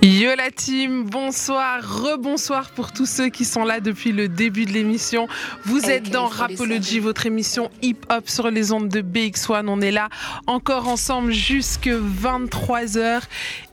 [0.00, 4.72] Yo la team, bonsoir, rebonsoir pour tous ceux qui sont là depuis le début de
[4.72, 5.26] l'émission.
[5.64, 9.64] Vous êtes dans Rapology, votre émission hip-hop sur les ondes de BX1.
[9.66, 10.08] On est là
[10.46, 13.22] encore ensemble jusque 23h.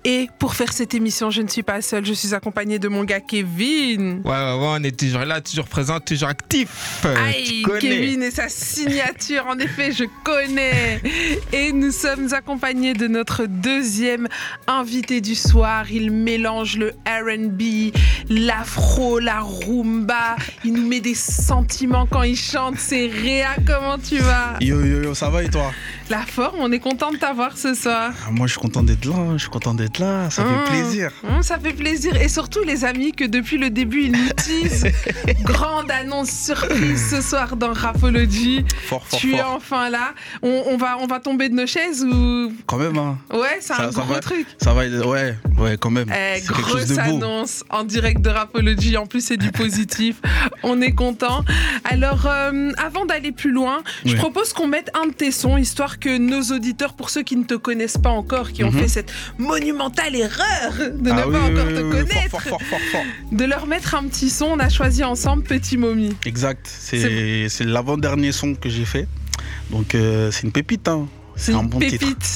[0.08, 3.04] Et pour faire cette émission, je ne suis pas seule, je suis accompagnée de mon
[3.04, 4.22] gars Kevin.
[4.24, 7.04] Ouais, ouais, ouais, on est toujours là, toujours présent, toujours actif.
[7.04, 11.02] Aïe, Kevin et sa signature, en effet, je connais.
[11.52, 14.28] Et nous sommes accompagnés de notre deuxième
[14.68, 15.92] invité du soir.
[15.92, 17.92] Il mélange le RB,
[18.30, 20.36] l'afro, la rumba.
[20.64, 22.76] Il nous met des sentiments quand il chante.
[22.78, 24.58] C'est Réa, comment tu vas?
[24.62, 25.72] Yo, yo, yo, ça va et toi?
[26.12, 28.14] La forme, on est content de t'avoir ce soir.
[28.28, 30.64] Ah, moi, je suis content d'être là, je suis content d'être là, ça fait Mmh.
[30.70, 31.12] plaisir.
[31.24, 32.16] Mmh, ça fait plaisir.
[32.22, 34.86] Et surtout, les amis, que depuis le début, ils nous teasent.
[35.44, 38.66] Grande annonce surprise ce soir dans Rapology.
[38.88, 40.14] Fort, fort, Tu es enfin là.
[40.42, 42.52] On, on va, on va tomber de nos chaises ou?
[42.66, 43.18] Quand même, hein.
[43.34, 44.20] Ouais, c'est un Ça- gros va.
[44.20, 44.46] truc.
[44.62, 46.10] Ça va, ouais, ouais, quand même.
[46.12, 48.98] Eh, grosse de annonce en direct de Rapology.
[48.98, 50.18] En plus, c'est du positif.
[50.64, 51.44] On est content.
[51.84, 56.00] Alors, euh, avant d'aller plus loin, je propose qu'on mette un de tes sons, histoire
[56.00, 58.80] que nos auditeurs, pour ceux qui ne te connaissent pas encore, qui ont Mhm.
[58.80, 62.30] fait cette monumentale erreur de Ah ne oui, pas oui, encore oui, te oui, connaître,
[62.30, 63.02] Fort, fort, fort, fort, fort.
[63.32, 64.46] de leur mettre un petit son.
[64.46, 66.16] On a choisi ensemble Petit Mommy.
[66.26, 69.08] Exact, c'est c'est l'avant-dernier son que j'ai fait.
[69.72, 71.08] Donc, euh, c'est une pépite, hein.
[71.36, 72.00] C'est un une bon pépite.
[72.00, 72.28] titre.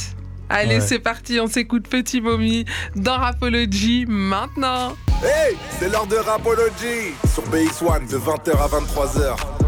[0.50, 0.82] Allez, Ouais.
[0.82, 4.96] c'est parti, on s'écoute Petit Mommy dans Rapology maintenant.
[5.24, 9.59] Hey, c'est l'heure de Rapology sur BX1 de 20h à 23h.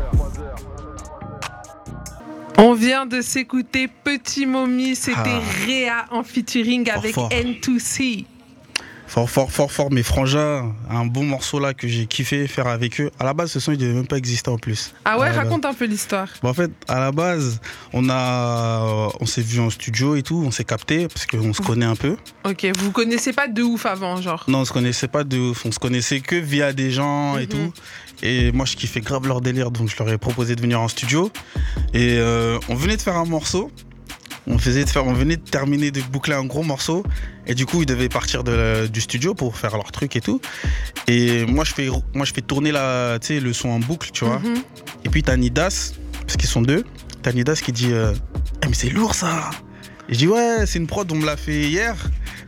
[2.64, 5.42] On vient de s'écouter Petit Mommy, c'était Ah.
[5.66, 7.28] Réa en featuring avec fort.
[7.32, 8.26] N2C.
[9.12, 9.92] Fort, fort, fort, fort.
[9.92, 13.12] Mes frangins, un bon morceau là que j'ai kiffé faire avec eux.
[13.20, 14.94] À la base, ce son, il devait même pas exister en plus.
[15.04, 16.30] Ah ouais, raconte un peu l'histoire.
[16.42, 17.60] Bon, en fait, à la base,
[17.92, 21.62] on a, on s'est vu en studio et tout, on s'est capté parce qu'on se
[21.62, 22.16] connaît un peu.
[22.46, 24.46] Ok, vous vous connaissez pas de ouf avant, genre.
[24.48, 27.42] Non, on se connaissait pas de ouf, on se connaissait que via des gens et
[27.42, 27.48] Mhm.
[27.48, 27.74] tout.
[28.24, 30.88] Et moi, je kiffais grave leur délire, donc je leur ai proposé de venir en
[30.88, 31.30] studio.
[31.94, 33.72] Et euh, on venait de faire un morceau.
[34.48, 37.04] On, faisait de faire, on venait de terminer de boucler un gros morceau.
[37.48, 40.42] Et du coup, ils devaient partir de du studio pour faire leur truc et tout.
[41.08, 44.40] Et moi, je fais, moi, je fais tourner la, le son en boucle, tu vois.
[44.40, 44.64] Mhm.
[45.06, 46.84] Et puis t'as Nidas, parce qu'ils sont deux,
[47.22, 48.14] t'as Nidas qui dit euh,
[48.64, 49.50] Eh, mais c'est lourd ça
[50.10, 51.96] Et je dis ouais c'est une prod, on me l'a fait hier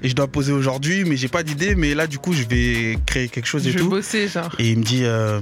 [0.02, 2.98] et je dois poser aujourd'hui mais j'ai pas d'idée mais là du coup je vais
[3.06, 3.90] créer quelque chose Je et vais tout.
[3.90, 4.54] bosser, genre.
[4.60, 5.40] Et il me dit euh,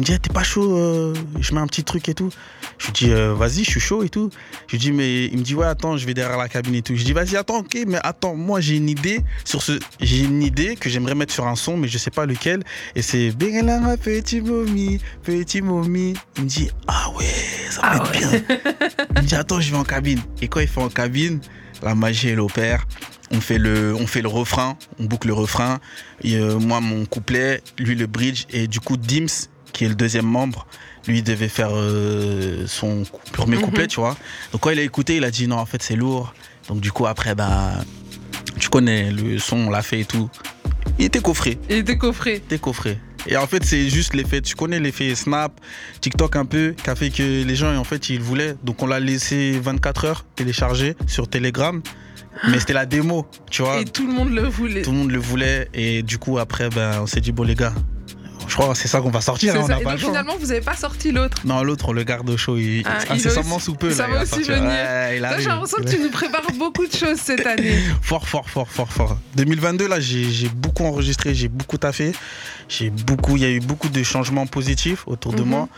[0.00, 2.30] me dit Eh, t'es pas chaud, euh, je mets un petit truc et tout.
[2.78, 4.30] Je lui dis euh, vas-y je suis chaud et tout.
[4.66, 6.82] Je lui dis mais il me dit ouais attends je vais derrière la cabine et
[6.82, 6.96] tout.
[6.96, 10.42] Je dis vas-y attends ok mais attends moi j'ai une idée sur ce j'ai une
[10.42, 12.62] idée que j'aimerais mettre sur un son mais je sais pas lequel
[12.94, 16.14] et c'est Bengalama petit mommy petit mommy.
[16.38, 17.24] Il me dit ah ouais
[17.70, 18.30] ça va Ah être bien.
[19.16, 21.40] Il me dit attends je vais en cabine et quand il fait en cabine
[21.82, 22.86] la magie elle opère.
[23.32, 25.78] On fait, le, on fait le refrain, on boucle le refrain.
[26.24, 28.46] Et, euh, moi, mon couplet, lui, le bridge.
[28.50, 30.66] Et du coup, Dims, qui est le deuxième membre,
[31.06, 33.62] lui devait faire euh, son premier Mhm.
[33.62, 34.16] couplet, tu vois.
[34.52, 36.34] Donc quand il a écouté, il a dit non, en fait, c'est lourd.
[36.68, 37.72] Donc du coup, après, bah,
[38.58, 40.28] tu connais le son, on l'a fait et tout.
[40.98, 42.32] Il était coffré, Il était coffré.
[42.32, 42.98] il était coffré.
[43.26, 45.52] Et en fait, c'est juste l'effet, tu connais l'effet Snap,
[46.00, 48.56] TikTok un peu, qui a fait que les gens, en fait, ils voulaient.
[48.64, 51.82] Donc on l'a laissé 24 heures téléchargé sur Telegram.
[52.48, 53.80] Mais c'était la démo, tu vois.
[53.80, 54.80] Et tout le monde le voulait.
[54.82, 55.68] Tout le monde le voulait.
[55.74, 57.74] Et du coup, après, ben, on s'est dit, bon, les gars,
[58.50, 59.54] je crois que c'est ça qu'on va sortir.
[59.54, 59.74] Hein, on ça.
[59.74, 60.10] n'a Et pas donc le choix.
[60.10, 61.38] finalement, vous avez pas sorti l'autre.
[61.46, 62.58] Non, l'autre, on le garde au chaud.
[62.58, 63.30] Il, Ah, aussi-
[63.60, 63.90] sous peu.
[63.92, 64.62] ça là, va aussi venir.
[64.64, 65.20] Ouais.
[65.38, 67.76] J'ai l'impression que tu nous prépares beaucoup de choses cette année.
[68.02, 69.18] Fort, fort, fort, fort, fort.
[69.36, 72.12] 2022, là, j'ai j'ai beaucoup enregistré, j'ai beaucoup taffé.
[72.68, 75.48] J'ai beaucoup, il y a eu beaucoup de changements positifs autour de Mhm.
[75.48, 75.68] moi.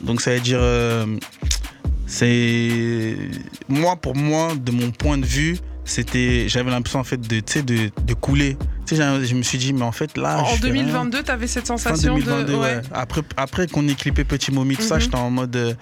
[0.00, 1.06] Donc, ça veut dire, euh,
[2.06, 3.16] c'est
[3.68, 5.58] moi, pour moi, de mon point de vue,
[5.90, 8.56] c'était, j'avais l'impression en fait de, tu sais, de, de couler.
[8.86, 10.82] Tu sais, je me suis dit, mais en fait, là, en je fais rien.
[10.84, 12.58] 2022, tu avais cette sensation 2022, de.
[12.58, 12.80] ouais.
[12.92, 15.00] Après, après qu'on ait clippé Petit Mommy, tout ça, Mhm.
[15.02, 15.56] j'étais en mode.
[15.56, 15.74] euh,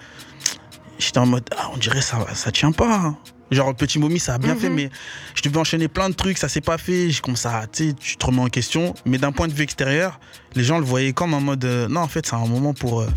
[0.97, 2.93] j'étais en mode, ah, on dirait ça, ça tient pas.
[2.93, 3.17] hein.
[3.51, 4.59] Genre, Petit Mommy, ça a bien Mhm.
[4.59, 4.89] fait, mais
[5.33, 7.09] je devais enchaîner plein de trucs, ça s'est pas fait.
[7.09, 8.93] J'ai comme ça, tu sais, tu te remets en question.
[9.05, 10.19] Mais d'un point de vue extérieur,
[10.55, 13.01] les gens le voyaient comme en mode, euh, non, en fait, c'est un moment pour.
[13.01, 13.07] euh,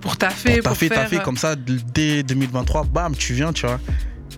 [0.00, 1.02] Pour taffer, pour pour, taffer, faire.
[1.04, 1.18] taffer.
[1.20, 3.78] Comme ça, dès 2023, bam, tu viens, tu vois.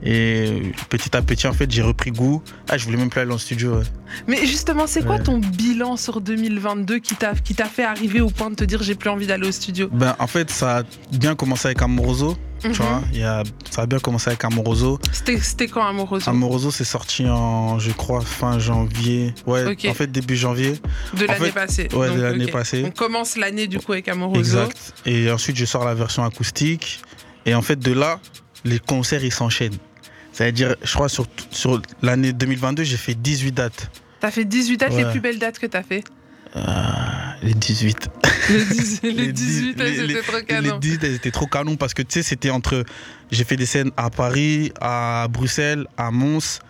[0.03, 2.43] Et petit à petit, en fait, j'ai repris goût.
[2.69, 3.79] Ah, je voulais même plus aller en studio.
[3.79, 3.85] ouais.
[4.27, 5.23] Mais justement, c'est quoi Ouais.
[5.23, 8.83] ton bilan sur 2022 qui t'a qui t'a fait arriver au point de te dire
[8.83, 9.89] j'ai plus envie d'aller au studio?
[9.93, 12.37] Ben, en fait, ça a bien commencé avec Amoroso.
[12.65, 12.73] Mhm.
[12.73, 14.99] Tu vois, y a, ça a bien commencé avec Amoroso.
[15.13, 16.29] C'était c'était quand Amoroso?
[16.31, 19.33] Amoroso, c'est sorti en, je crois, fin janvier.
[19.47, 20.75] Ouais, en fait, début janvier.
[21.17, 21.89] De l'année passée.
[21.93, 22.83] ouais, de l'année passée.
[22.87, 24.41] On commence l'année du coup avec Amoroso.
[24.41, 24.95] Exact.
[25.07, 27.01] Et ensuite, je sors la version acoustique.
[27.47, 28.19] Et en fait, de là,
[28.65, 29.77] les concerts, ils s'enchaînent.
[30.39, 33.91] C'est-à-dire, je crois, sur, sur l'année 2022, j'ai fait 18 dates.
[34.21, 36.05] T'as fait 18 dates, les plus belles dates que t'as fait
[36.55, 36.61] Euh,
[37.43, 38.09] les 18.
[38.49, 40.79] Les, 10 les Les 18, dix- elles les- étaient trop Les canon.
[40.79, 42.85] 18, elles étaient trop canon parce que tu sais, c'était entre.
[43.33, 46.61] J'ai fait des scènes à Paris, à Bruxelles, à Mons.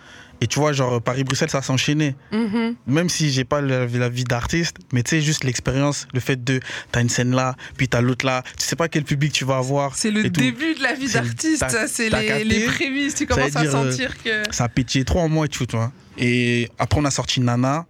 [0.41, 2.15] Et tu vois, genre Paris-Bruxelles, ça s'enchaînait.
[2.31, 2.75] Mhm.
[2.87, 6.41] Même si j'ai pas la, la vie d'artiste, mais tu sais, juste l'expérience, le fait
[6.43, 6.59] de.
[6.91, 8.43] T'as une scène là, puis t'as l'autre là.
[8.57, 9.95] Tu sais pas quel public tu vas avoir.
[9.95, 10.29] C'est le tout.
[10.41, 13.15] début de la vie C'est d'artiste, ça, c'est les, capté les prémices.
[13.15, 14.43] Tu commences à dire, euh, sentir que.
[14.51, 15.91] Ça a trop en moi et tout, tu vois.
[16.17, 17.85] Et après, on a sorti Nana.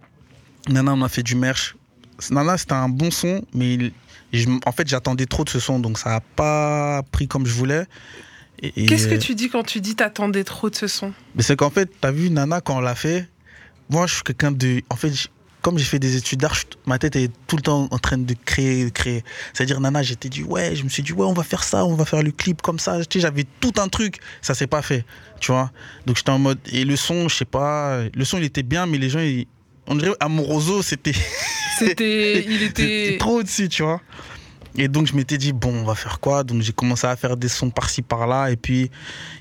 [0.68, 1.76] Nana, on a fait du merch.
[2.30, 3.92] Nana, c'était un bon son, mais il-
[4.32, 7.54] je- en fait, j'attendais trop de ce son, donc ça a pas pris comme je
[7.54, 7.84] voulais.
[8.60, 11.12] Qu'est-ce que tu dis quand tu dis t'attendais trop de ce son?
[11.34, 13.28] Mais c'est qu'en fait, t'as vu Nana quand on l'a fait?
[13.88, 14.82] Moi, je suis quelqu'un de.
[14.90, 15.12] En fait,
[15.62, 18.34] comme j'ai fait des études d'art, ma tête est tout le temps en train de
[18.44, 19.24] créer, de créer.
[19.52, 21.94] C'est-à-dire, Nana, j'étais dit, ouais, je me suis dit, ouais, on va faire ça, on
[21.94, 22.98] va faire le clip comme ça.
[23.04, 24.18] Tu sais, j'avais tout un truc.
[24.42, 25.04] Ça s'est pas fait,
[25.40, 25.70] tu vois.
[26.06, 26.58] Donc, j'étais en mode.
[26.72, 28.02] Et le son, je sais pas.
[28.14, 29.46] Le son, il était bien, mais les gens, ils-
[29.86, 31.12] on dirait Amoroso, c'était
[31.78, 32.44] C'était.
[32.46, 33.18] il c'était était.
[33.18, 34.00] trop au-dessus, tu vois.
[34.76, 36.44] Et donc, je m'étais dit, bon, on va faire quoi?
[36.44, 38.50] Donc, j'ai commencé à faire des sons par-ci, par-là.
[38.50, 38.90] Et puis,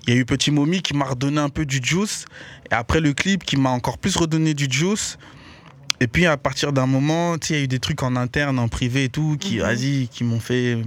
[0.08, 2.26] il y a eu Petit Mommy qui m'a redonné un peu du juice.
[2.72, 5.18] Et après, le clip qui m'a encore plus redonné du juice.
[6.00, 8.16] Et puis, à partir d'un moment, tu sais, il y a eu des trucs en
[8.16, 10.78] interne, en privé et tout, qui, vas-y, qui m'ont fait.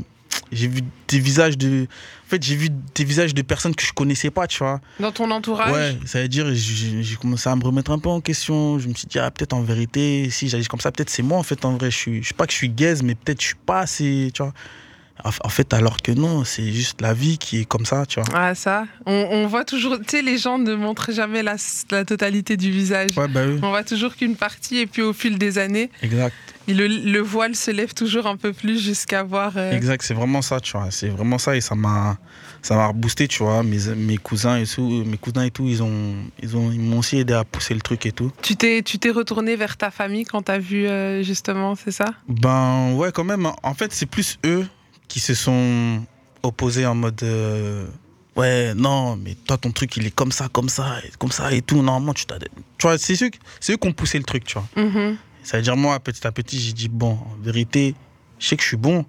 [0.52, 1.86] J'ai vu des visages de.
[2.26, 4.80] En fait, j'ai vu des visages de personnes que je connaissais pas, tu vois.
[5.00, 8.20] Dans ton entourage Ouais, ça veut dire, j'ai commencé à me remettre un peu en
[8.20, 8.78] question.
[8.78, 11.38] Je me suis dit, ah, peut-être en vérité, si j'agis comme ça, peut-être c'est moi
[11.38, 11.90] en fait, en vrai.
[11.90, 14.30] Je suis, je sais pas que je suis gaze, mais peut-être je suis pas assez,
[14.34, 14.52] tu vois.
[15.24, 18.28] En fait, alors que non, c'est juste la vie qui est comme ça, tu vois.
[18.34, 18.86] Ah, ça.
[19.06, 19.96] On, on voit toujours.
[19.98, 21.56] Tu sais, les gens ne montrent jamais la,
[21.90, 23.10] la totalité du visage.
[23.16, 26.34] Ouais, bah oui, On voit toujours qu'une partie, et puis au fil des années, exact.
[26.66, 29.52] le, le voile se lève toujours un peu plus jusqu'à voir.
[29.56, 30.90] euh, Exact, c'est vraiment ça, tu vois.
[30.90, 32.18] C'est vraiment ça et ça m'a
[32.60, 33.62] ça m'a reboosté, tu vois.
[33.62, 36.98] Mes, mes cousins et tout, mes cousins et tout, ils ont ils ont ils m'ont
[36.98, 38.30] aussi aidé à pousser le truc et tout.
[38.42, 42.06] Tu t'es, tu t'es retourné vers ta famille quand t'as vu euh, justement, c'est ça?
[42.28, 43.48] Ben ouais, quand même.
[43.62, 44.66] En fait, c'est plus eux
[45.12, 46.02] qui se sont
[46.42, 47.84] opposés en mode euh,
[48.34, 51.60] ouais, non, mais toi ton truc il est comme ça, comme ça, comme ça et
[51.60, 51.82] tout.
[51.82, 52.48] Normalement, tu t'as tu
[52.80, 53.30] vois, c'est eux,
[53.60, 54.66] c'est eux qui ont poussé le truc, tu vois.
[54.82, 55.18] Mhm.
[55.42, 57.94] Ça veut dire moi, petit à petit, j'ai dit bon, en vérité,
[58.38, 59.04] je sais que je suis bon,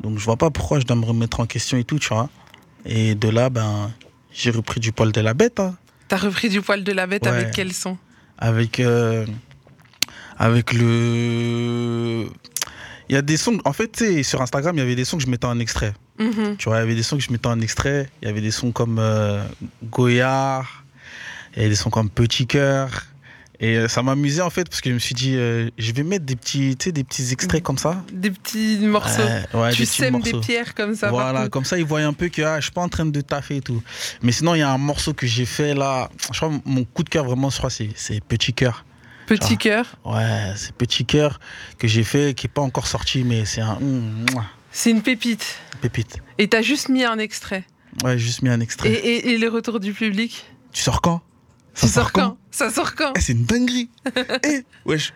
[0.00, 2.30] donc je vois pas pourquoi je dois me remettre en question et tout, tu vois.
[2.86, 3.90] Et de là, ben,
[4.32, 5.74] j'ai repris du poil de la bête, hein,
[6.06, 7.30] T'as repris du poil de la bête Ouais.
[7.30, 7.98] avec quel son?
[8.38, 9.26] Avec euh,
[10.38, 12.28] avec le.
[13.08, 13.58] Il y a des sons.
[13.64, 15.58] En fait, tu sais, sur Instagram, il y avait des sons que je mettais en
[15.58, 15.94] extrait.
[16.18, 16.56] Mhm.
[16.58, 18.08] Tu vois, il y avait des sons que je mettais en extrait.
[18.22, 19.42] Il y avait des sons comme euh,
[19.84, 20.84] Goyard.
[21.52, 23.06] Il y avait des sons comme Petit Cœur.
[23.60, 26.04] Et euh, ça m'amusait en fait parce que je me suis dit, euh, je vais
[26.04, 28.04] mettre des petits, des petits extraits comme ça.
[28.12, 29.20] Des petits morceaux.
[29.20, 30.40] Ouais, ouais, tu des sèmes morceaux.
[30.40, 31.10] des pierres comme ça.
[31.10, 33.20] Voilà, comme ça, ils voient un peu que ah, je suis pas en train de
[33.20, 33.82] taffer et tout.
[34.22, 36.08] Mais sinon, il y a un morceau que j'ai fait là.
[36.32, 38.84] Je crois que mon coup de cœur vraiment, je crois, c'est c'est Petit Cœur.
[39.28, 39.86] Petit cœur.
[40.04, 41.38] Ouais, c'est Petit Cœur
[41.78, 44.26] que j'ai fait, qui est pas encore sorti, mais c'est un mm,
[44.72, 45.58] C'est une pépite.
[45.80, 46.18] pépite.
[46.38, 47.64] Et t'as juste mis un extrait.
[48.04, 48.90] Ouais, j'ai juste mis un Et, extrait.
[48.90, 51.20] et, et les retours du public Tu sors quand?
[51.74, 52.36] Tu sors quand?
[52.50, 53.12] Ça sort quand?
[53.16, 53.90] Eh, c'est une dinguerie.
[54.44, 55.12] Eh, wesh.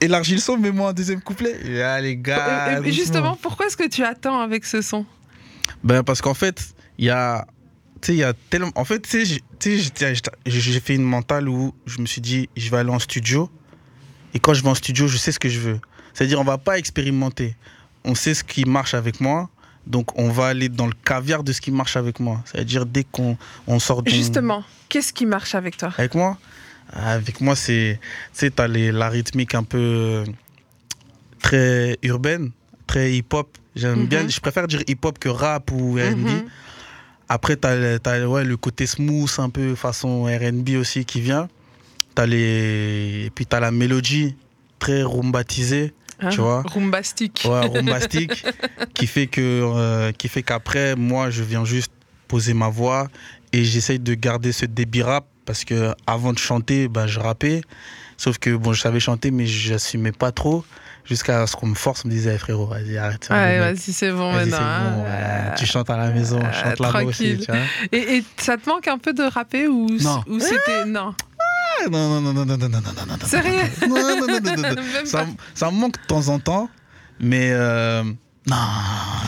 [0.00, 1.56] Élargis le son, mets-moi un deuxième couplet.
[1.64, 2.46] Et ah, les gars.
[2.46, 2.92] Euh, euh, doucement.
[2.92, 5.04] Justement, pourquoi est-ce que tu attends avec ce son?
[5.82, 7.46] Ben, parce qu'en fait, il y a.
[8.04, 8.70] Tu sais, il y a tellement.
[8.74, 12.00] En fait, tu sais, j'ai- tu sais, j'étais- j'étais- j'ai fait une mentale où je
[12.02, 13.48] me suis dit, je vais aller en studio.
[14.34, 15.80] Et quand je vais en studio, je sais ce que je veux.
[16.12, 17.56] C'est-à-dire, on va pas expérimenter.
[18.04, 19.48] On sait ce qui marche avec moi.
[19.86, 22.42] Donc, on va aller dans le caviar de ce qui marche avec moi.
[22.44, 24.10] C'est-à-dire, dès qu'on on sort du.
[24.12, 25.90] Justement, qu'est-ce qui marche avec toi?
[25.96, 26.36] Avec moi?
[26.92, 27.98] Avec moi, c'est.
[28.34, 30.24] Tu sais, t'as les- la rythmique un peu.
[31.40, 32.50] très urbaine,
[32.86, 33.48] très hip-hop.
[33.76, 34.06] J'aime Mhm.
[34.06, 34.28] bien.
[34.28, 36.16] Je préfère dire hip-hop que rap ou RB.
[36.16, 36.44] Mhm.
[37.28, 41.48] Après, t'as le- t'as, ouais, le côté smooth, un peu façon RB aussi qui vient.
[42.26, 43.24] Les...
[43.26, 44.36] Et puis, t'as la mélodie
[44.78, 46.62] très rumbatisée, Hein tu vois.
[46.66, 47.42] Rumbastique.
[47.44, 48.44] ouais, rumbastique,
[48.94, 51.90] qui fait que euh, qui fait qu'après, moi, je viens juste
[52.28, 53.08] poser ma voix
[53.52, 57.62] et j'essaye de garder ce débit rap parce que avant de chanter, bah, je rappais.
[58.16, 60.64] Sauf que bon, je savais chanter, mais j'assumais pas trop.
[61.04, 63.28] Jusqu'à ce qu'on me force, me disait, frérot, vas-y, arrête.
[63.28, 64.58] Vas-y, c'est bon maintenant.
[64.96, 65.04] Bon,
[65.56, 67.38] tu chantes à la maison, chante là aussi.
[67.92, 70.22] Et, ça te manque un peu de rapper ou, non.
[70.26, 70.84] ou c'était.
[70.86, 71.14] Non
[71.90, 73.26] non, non, non, non, non, non, non, non.
[73.26, 73.96] Sérieux Non.
[75.54, 76.68] Ça, me manque de temps en temps,
[77.20, 77.52] mais
[78.46, 78.56] non.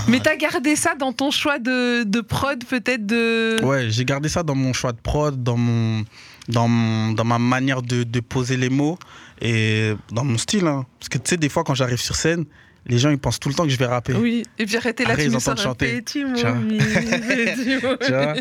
[0.08, 3.62] Mais t'as gardé ça dans ton choix de, de prod, peut-être de.
[3.64, 6.04] Ouais, j'ai gardé ça dans mon choix de prod, dans mon,
[6.48, 8.98] dans mon, dans ma manière de, de poser les mots
[9.40, 10.66] et dans mon style.
[10.66, 10.86] hein.
[10.98, 12.44] Parce que tu sais, des fois, quand j'arrive sur scène,
[12.88, 14.14] les gens ils pensent tout le temps que je vais rapper.
[14.14, 16.02] Oui, et puis arrêtez là, tu ils nous sors chanter.
[16.12, 18.34] Tu vois.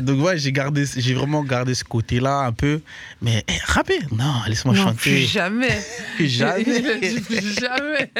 [0.00, 2.80] Donc ouais, j'ai gardé, j'ai vraiment gardé ce côté-là un peu.
[3.22, 5.26] Mais eh, rapper, non, laisse-moi Non, plus chanter.
[5.26, 5.78] jamais.
[6.16, 6.64] Plus jamais.
[7.28, 8.10] Plus jamais.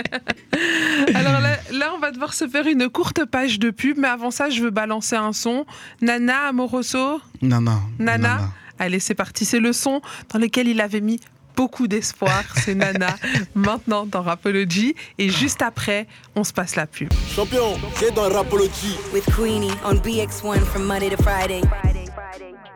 [1.14, 4.30] Alors là, là, on va devoir se faire une courte page de pub, mais avant
[4.30, 5.66] ça, je veux balancer un son.
[6.00, 7.20] Nana Amoroso.
[7.40, 7.80] Nana.
[7.99, 8.38] non.
[8.78, 9.44] allez, c'est parti.
[9.44, 10.00] C'est le son
[10.32, 11.20] dans lequel il avait mis
[11.59, 12.45] beaucoup d'espoir.
[12.55, 13.17] C'est Nana,
[13.57, 14.95] maintenant dans Rapology.
[15.19, 17.12] Et juste après, on se passe la pub.
[17.35, 18.97] Champion, c'est dans Rapology.
[19.12, 21.62] with Queenie on BX1 from Monday to Friday.
[21.62, 22.67] Yo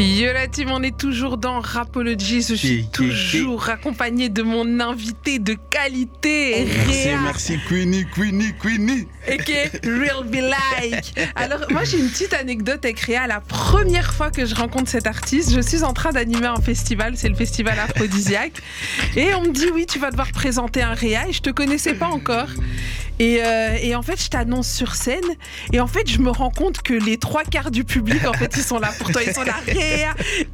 [0.00, 2.42] la team, on est toujours dans Rapology.
[2.42, 7.20] Je suis toujours accompagnée de mon invité de qualité, Merci, Réa.
[7.20, 9.06] merci, Queenie, Queenie, Queenie.
[9.30, 9.52] Ok,
[9.84, 11.14] Real Be Like.
[11.34, 13.26] Alors, moi, j'ai une petite anecdote avec Réa.
[13.26, 17.16] La première fois que je rencontre cet artiste, je suis en train d'animer un festival,
[17.16, 18.54] c'est le festival Aphrodisiaque.
[19.16, 21.28] Et on me dit, oui, tu vas devoir présenter un Réa.
[21.28, 22.48] Et je te connaissais pas encore.
[23.18, 25.20] Et, euh, et en fait, je t'annonce sur scène.
[25.74, 28.50] Et en fait, je me rends compte que les trois quarts du public, en fait,
[28.56, 29.22] ils sont là pour toi.
[29.22, 29.89] Ils sont là, Réa.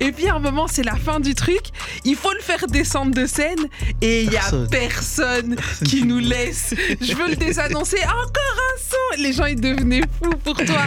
[0.00, 1.60] Et puis, à un moment, c'est la fin du truc.
[2.04, 3.58] Il faut le faire descendre de scène.
[4.00, 4.68] Et il y a Personne.
[4.70, 6.74] personne qui nous laisse.
[7.00, 7.98] Je veux le désannoncer.
[7.98, 8.78] Encore un
[9.16, 9.22] son.
[9.22, 10.86] Les gens, ils devenaient fous pour toi.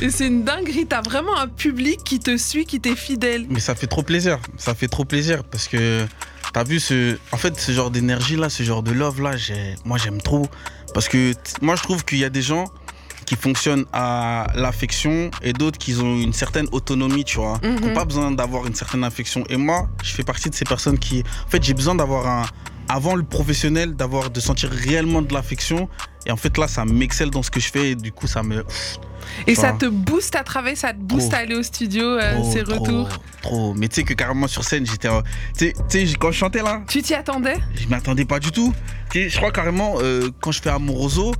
[0.00, 0.86] Et c'est une dinguerie.
[0.86, 3.46] T'as vraiment un public qui te suit, qui t'est fidèle.
[3.48, 4.38] Mais ça fait trop plaisir.
[4.56, 6.06] Ça fait trop plaisir parce que
[6.52, 9.32] t'as vu ce, en fait, ce genre d'énergie là, ce genre de love là,
[9.84, 10.48] moi j'aime trop
[10.94, 12.64] parce que moi je trouve qu'il y a des gens
[13.30, 17.80] qui fonctionnent à l'affection et d'autres qui ont une certaine autonomie, tu vois, qui Mhm.
[17.80, 19.44] n'ont pas besoin d'avoir une certaine affection.
[19.48, 22.42] Et moi, je fais partie de ces personnes qui, en fait, j'ai besoin d'avoir un,
[22.88, 25.88] avant le professionnel, d'avoir, de sentir réellement de l'affection.
[26.26, 28.42] Et en fait là, ça m'excelle dans ce que je fais et du coup ça
[28.42, 28.64] me,
[29.46, 31.36] Et ça te booste à travailler, ça te booste Trop.
[31.36, 33.08] à aller au studio, euh, Trop, ces retours.
[33.42, 33.74] Trop.
[33.74, 35.06] Mais tu sais que carrément sur scène, j'étais.
[35.08, 35.22] euh,
[35.56, 37.56] Tu sais- quand je chantais là, Tu t'y attendais?
[37.76, 38.74] je m'attendais pas du tout.
[39.14, 41.32] Je crois carrément, euh, quand je fais Amoroso,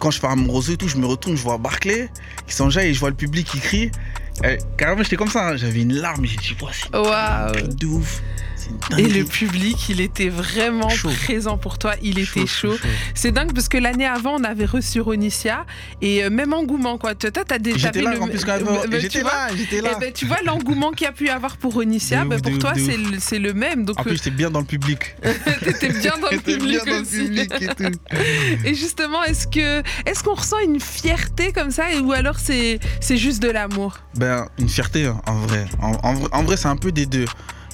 [0.00, 2.08] quand je fais Amoroso et tout, je me retourne, je vois Barclay
[2.46, 3.90] qui s'enjaille et je vois le public qui crie.
[4.42, 5.50] Eh, carrément, j'étais comme ça.
[5.50, 5.56] hein.
[5.56, 6.24] J'avais une larme.
[6.26, 8.22] J'ai dit, voici Waouh un truc de ouf.
[8.98, 11.10] Et le public, il était vraiment Chaud.
[11.24, 11.94] présent pour toi.
[12.02, 12.76] Il était chaud.
[13.14, 15.66] C'est dingue parce que l'année avant, on avait reçu Ronicia
[16.02, 17.14] et euh, même engouement quoi.
[17.14, 19.96] Toi, t'as déjà J'étais vu là, le- tu J'étais vois, là, j'étais là.
[20.00, 22.72] ben, tu vois l'engouement qu'il y a pu avoir pour Ronicia, bah, ouf, pour toi
[22.76, 23.84] c'est le, le même.
[23.84, 25.14] Donc En plus, j'étais bien dans le public.
[25.64, 27.18] t'étais bien dans le public bien dans le aussi.
[27.24, 27.98] public et tout.
[28.64, 33.16] Et justement, est-ce que est-ce qu'on ressent une fierté comme ça ou alors c'est c'est
[33.16, 33.98] juste de l'amour?
[34.16, 35.66] Ben, une fierté, hein, en vrai.
[35.80, 37.24] En, en vrai, en vrai, c'est un peu des deux.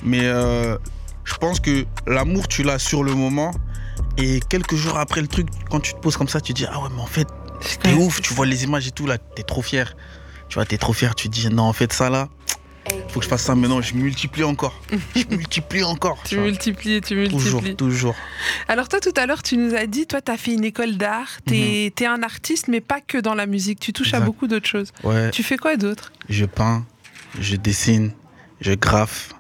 [0.03, 0.77] Mais euh,
[1.25, 3.53] je pense que l'amour, tu l'as sur le moment.
[4.19, 6.67] Et quelques jours après le truc, quand tu te poses comme ça, tu te dis
[6.71, 7.29] Ah ouais, mais en fait,
[7.83, 9.95] t'es ouf, tu vois les images et tout, là, t'es trop fier.
[10.49, 12.29] Tu vois, t'es trop fier, tu te dis Non, en fait, ça là,
[13.09, 14.81] faut que je fasse ça maintenant, je multiplie encore.
[15.15, 16.19] Je multiplie encore.
[16.25, 17.77] Tu multiplies, tu Toujours, multiplies.
[17.77, 18.17] toujours.
[18.69, 20.97] Alors toi, tout à l'heure, tu nous as dit, toi, tu as fait une école
[20.97, 24.49] d'art, t'es es un artiste, mais pas que dans la musique, tu touches à beaucoup
[24.49, 24.89] d'autres choses.
[25.05, 26.11] Ouais, Tu fais quoi d'autre?
[26.29, 26.85] Je peins,
[27.39, 28.13] je dessine,
[28.61, 29.31] je graffe,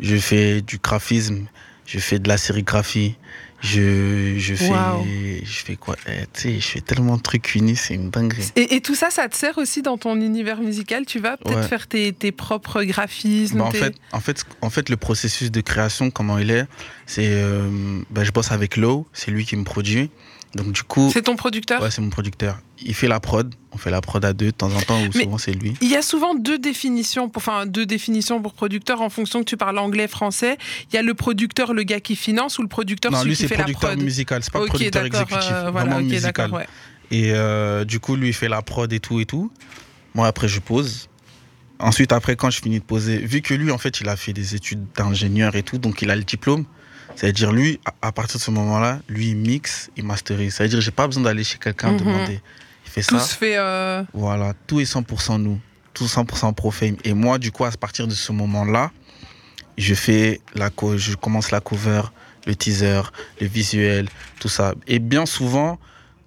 [0.00, 1.46] je fais du graphisme,
[1.86, 3.16] je fais de la sérigraphie,
[3.60, 5.96] je, je fais je fais quoi?
[6.06, 8.50] Eh, Tu sais, je fais tellement de trucs unis, c'est une dinguerie.
[8.56, 11.04] et, et tout ça, ça te sert aussi dans ton univers musical?
[11.06, 11.66] Tu vas peut-être Ouais.
[11.68, 15.50] faire tes, tes propres graphismes Bah, en, tes- fait, en, fait, en fait, le processus
[15.50, 16.66] de création, comment il est,
[17.06, 17.26] c'est.
[17.26, 20.10] euh, bah, je bosse avec Low, c'est lui qui me produit.
[20.54, 22.58] Donc, du coup, C'est ton producteur ouais, c'est mon producteur.
[22.80, 25.08] Il fait la prod, on fait la prod à deux de temps en temps, ou
[25.14, 25.74] Mais- souvent c'est lui.
[25.82, 29.44] Il y a souvent deux définitions, pour, enfin deux définitions pour producteur en fonction que
[29.44, 30.56] tu parles anglais, français.
[30.90, 33.36] Il y a le producteur, le gars qui finance, ou le producteur, Non, celui lui,
[33.36, 34.02] qui c'est fait la producteur prod.
[34.02, 36.50] musical, c'est pas ok, producteur exécutif, euh, voilà, vraiment musical.
[36.52, 36.66] ouais.
[37.10, 39.50] Et euh, du coup, lui, il fait la prod et tout et tout.
[40.14, 41.08] Moi, après, je pose.
[41.78, 44.32] Ensuite, après, quand je finis de poser, vu que lui, en fait, il a fait
[44.32, 46.64] des études d'ingénieur et tout, donc il a le diplôme.
[47.18, 50.54] C'est-à-dire, lui, à, partir de ce moment-là, lui, il mixe, il masterise.
[50.54, 51.98] C'est-à-dire, j'ai pas besoin d'aller chez quelqu'un Mhm.
[51.98, 52.40] demander.
[52.86, 53.24] Il fait Tout ça.
[53.24, 53.56] se fait.
[53.58, 55.58] euh, Voilà, tout est 100% nous.
[55.94, 56.94] Tout 100% Profame.
[57.02, 58.92] Et moi, du coup, à partir de ce moment-là,
[59.76, 62.02] je fais la je commence la cover,
[62.46, 63.02] le teaser,
[63.40, 64.08] le visuel,
[64.38, 64.74] tout ça.
[64.86, 65.76] Et bien souvent,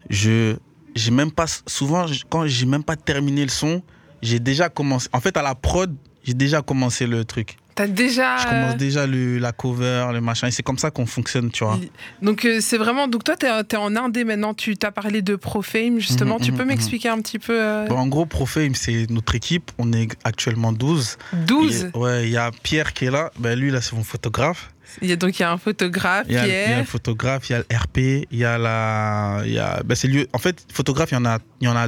[0.10, 0.58] je
[0.94, 3.82] j'ai même pas souvent je- quand j'ai même pas terminé le son,
[4.22, 5.08] j'ai déjà commencé.
[5.14, 5.96] En fait, à la prod,
[6.26, 7.56] j'ai déjà commencé le truc.
[7.82, 8.38] T'as déjà.
[8.38, 10.48] Je commence déjà le, la cover, le machin.
[10.48, 11.80] Et c'est comme ça qu'on fonctionne, tu vois.
[12.22, 13.08] Donc euh, c'est vraiment.
[13.08, 14.54] Donc toi, t'es es en indé maintenant.
[14.54, 16.36] Tu t'as parlé de Profame justement.
[16.36, 16.70] Mhm, tu mhm, peux mhm.
[16.70, 19.72] m'expliquer un petit peu euh, Bon, en gros, Profame, c'est notre équipe.
[19.80, 21.18] On est actuellement 12.
[21.48, 21.90] 12.
[21.94, 23.32] Et- ouais, il y a Pierre qui est là.
[23.40, 24.72] Ben, lui, là, c'est mon photographe.
[25.02, 26.66] Il y a donc il y a un photographe, Il y, a, il y a
[26.66, 26.80] Pierre.
[26.80, 29.42] le photographe, il y a le RP, il y a la.
[29.46, 30.28] Il y a, ben, c'est lui.
[30.34, 31.88] En fait, photographe, il y en a, il y en a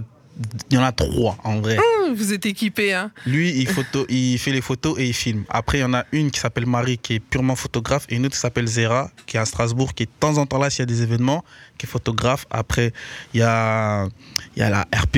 [0.72, 1.78] il y en a trois en vrai.
[2.16, 5.44] Vous êtes équipés, hein Lui, il, photo, il fait les photos et il filme.
[5.50, 8.26] Après, il y en a une qui s'appelle Marie, qui est purement photographe, et une
[8.26, 10.70] autre qui s'appelle Zera, qui est à Strasbourg, qui est de temps en temps là
[10.70, 11.44] s'il y a des événements,
[11.78, 12.46] qui est photographe.
[12.52, 12.92] Après,
[13.34, 14.08] il y a,
[14.56, 15.16] il y a la RP,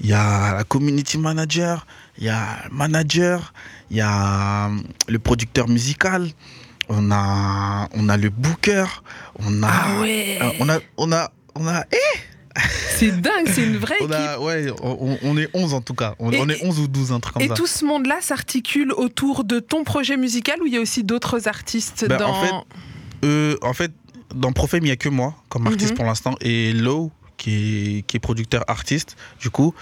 [0.00, 1.86] il y a la community manager,
[2.18, 3.52] il y a le manager,
[3.90, 4.70] il y a
[5.08, 6.28] le producteur musical.
[6.90, 8.86] On a, on a le booker,
[9.40, 10.38] on a, Ah ouais.
[10.40, 12.18] euh, on a, on a, on a, eh,
[12.98, 14.14] C'est dingue, c'est une vraie on équipe.
[14.14, 16.14] a, ouais, on, on est 11 en tout cas.
[16.18, 17.54] On, Et- on est 11 ou 12, un truc comme Et ça.
[17.54, 21.46] tout ce monde-là s'articule autour de ton projet musical ou il y a aussi d'autres
[21.48, 22.30] artistes Ben, dans...
[22.30, 22.52] en fait,
[23.24, 23.92] Euh, en fait,
[24.34, 25.96] dans Profem, il n'y a que moi comme artiste Mhm.
[25.96, 29.74] pour l'instant et Low qui est, qui est producteur artiste du coup.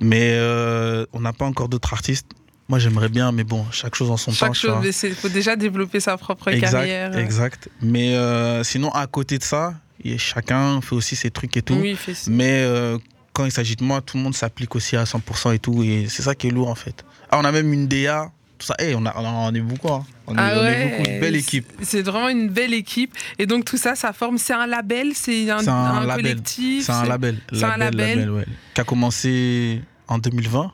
[0.00, 2.26] Mais euh, on n'a pas encore d'autres artistes.
[2.68, 4.36] Moi, j'aimerais bien, mais bon, chaque chose en son temps.
[4.36, 7.18] Chaque chose, il faut déjà développer sa propre Exact, carrière.
[7.18, 7.68] exact.
[7.82, 11.74] Mais euh, sinon, à côté de ça, a- chacun fait aussi ses trucs et tout.
[11.74, 11.96] Oui.
[12.28, 12.98] Mais euh,
[13.32, 15.82] quand il s'agit de moi, tout le monde s'applique aussi à 100% et tout.
[15.82, 17.04] Et c'est ça qui est lourd en fait.
[17.30, 18.30] Ah, on a même une DA.
[18.58, 18.74] Tout ça.
[18.78, 19.88] Eh, on, a, on, est beaucoup.
[19.90, 20.04] hein.
[20.26, 21.10] On, est, Ah on est ouais, beaucoup.
[21.10, 21.66] Une belle équipe.
[21.80, 23.14] c'est- vraiment une belle équipe.
[23.38, 24.36] Et donc tout ça, ça forme.
[24.36, 25.68] C'est un label, c'est un, un
[26.02, 26.24] un label.
[26.24, 26.84] collectif.
[26.84, 27.38] C'est un label.
[27.52, 28.30] c'est un label.
[28.30, 28.44] ouais.
[28.74, 30.72] Qui a commencé en 2020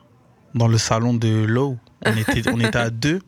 [0.55, 1.77] dans le salon de Low.
[2.05, 3.21] On était, on était à deux.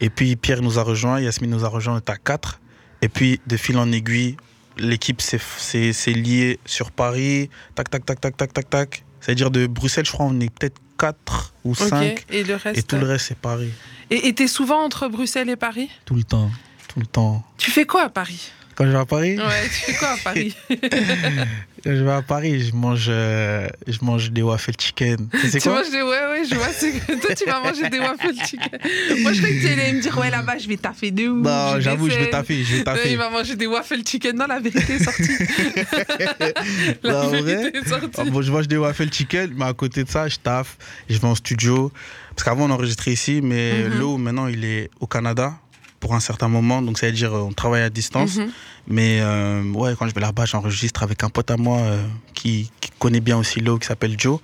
[0.00, 2.60] Et puis Pierre nous a rejoint, Yasmine nous a rejoint, on était à quatre.
[3.02, 4.36] Et puis de fil en aiguille,
[4.78, 7.50] l'équipe s'est- liée sur Paris.
[7.74, 9.04] Tac, tac, tac, tac, tac, tac, tac.
[9.20, 11.76] C'est-à-dire de Bruxelles, je crois, on est peut-être quatre ou Ok.
[11.78, 12.24] cinq.
[12.30, 12.78] Et le reste.
[12.78, 13.70] Et tout le reste, c'est Paris.
[14.10, 15.90] Et et t'es souvent entre Bruxelles et Paris?
[16.04, 16.50] Tout le temps.
[16.88, 17.44] Tout le temps.
[17.58, 18.50] Tu fais quoi à Paris?
[18.78, 20.54] Quand je vais à Paris, Ouais, tu fais quoi à Paris?
[20.68, 20.76] Quand
[21.96, 25.28] je vais à Paris, je mange, euh, je mange des waffles chicken.
[25.32, 25.78] Tu sais Tu quoi?
[25.80, 26.00] manges des.
[26.00, 26.68] Ouais, ouais, je vois.
[26.72, 28.78] c'est que Toi, tu vas manger des waffles chicken.
[29.22, 31.44] Moi, je croyais que tu allais me dire, ouais, là-bas, je vais taffer de ouf.
[31.44, 33.10] Non, je j'avoue, je vais taffer, je vais Ouais, taffer.
[33.10, 34.36] il va manger des waffles chicken.
[34.36, 35.28] Non, la vérité est sortie.
[37.02, 38.30] la Non, vérité vrai est sortie.
[38.30, 40.76] Bon, je mange des waffles chicken, mais à côté de ça, je taffe.
[41.10, 41.90] Je vais en studio.
[42.30, 43.98] Parce qu'avant, on enregistrait ici, mais Mhm.
[43.98, 45.54] Lo, maintenant, il est au Canada
[46.00, 46.82] pour un certain moment.
[46.82, 48.36] Donc, ça veut dire euh, on travaille à distance.
[48.36, 48.50] Mhm.
[48.88, 52.02] Mais euh, ouais, quand je vais là-bas, j'enregistre avec un pote à moi euh,
[52.34, 54.40] qui, qui connaît bien aussi Lo, qui s'appelle Joe,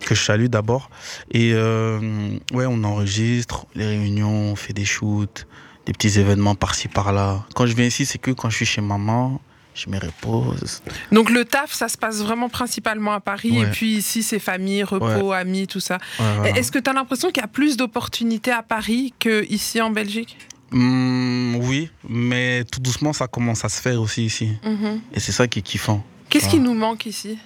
[0.00, 0.90] que je salue d'abord.
[1.30, 5.46] Et euh, ouais, on enregistre les réunions, on fait des shoots,
[5.86, 7.44] des petits événements par-ci par-là.
[7.54, 9.40] Quand je viens ici, c'est que quand je suis chez maman,
[9.74, 10.82] je me repose.
[11.12, 13.50] Donc le taf, ça se passe vraiment principalement à Paris.
[13.50, 13.66] Ouais.
[13.66, 15.98] Et puis ici, c'est famille, repos, amis, tout ça.
[16.18, 16.56] Ouais, voilà.
[16.56, 20.38] Est-ce que tu as l'impression qu'il y a plus d'opportunités à Paris qu'ici en Belgique?
[20.74, 24.50] Hmm, oui, mais tout doucement, ça commence à se faire aussi ici.
[24.64, 25.00] Mhm.
[25.12, 26.04] Et c'est ça qui est kiffant.
[26.28, 27.38] Qu'est-ce qui nous manque ici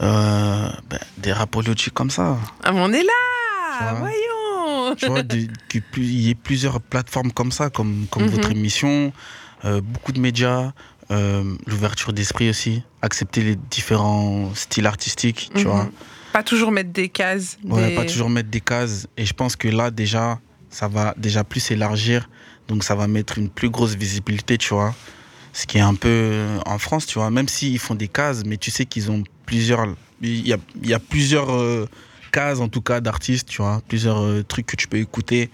[0.00, 2.36] Euh, ben, des rapologies comme ça.
[2.64, 3.94] ah, mais On est là.
[3.98, 5.20] Voyons Tu vois,
[5.98, 8.28] il y ait plusieurs plateformes comme ça, comme, comme Mhm.
[8.30, 9.12] votre émission,
[9.64, 10.72] euh, beaucoup de médias,
[11.12, 15.70] euh, l'ouverture d'esprit aussi, accepter les différents styles artistiques, tu Mhm.
[15.72, 15.88] vois.
[16.32, 17.56] Pas toujours mettre des cases.
[17.64, 19.06] Ouais, des- pas toujours mettre des cases.
[19.16, 20.40] Et je pense que là, déjà,
[20.74, 22.28] ça va déjà plus s'élargir.
[22.66, 24.94] Donc, ça va mettre une plus grosse visibilité, tu vois.
[25.52, 27.30] Ce qui est un peu euh, en France, tu vois.
[27.30, 29.86] Même s'ils font des cases, mais tu sais qu'ils ont plusieurs.
[30.20, 31.88] Il y a, il y a plusieurs euh,
[32.32, 33.82] cases, en tout cas, d'artistes, tu vois.
[33.86, 35.48] Plusieurs euh, trucs que tu peux écouter.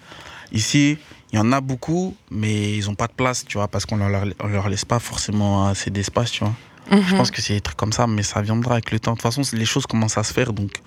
[0.52, 0.96] Ici,
[1.33, 3.96] il y en a beaucoup, mais ils n'ont pas de place, tu vois, parce qu'on
[3.98, 6.54] leur, on leur laisse pas forcément assez d'espace, tu vois.
[6.90, 7.04] Mhm.
[7.06, 9.12] Je pense que c'est des trucs comme ça, mais ça viendra avec le temps.
[9.12, 10.80] De toute façon, les choses commencent à se faire, donc.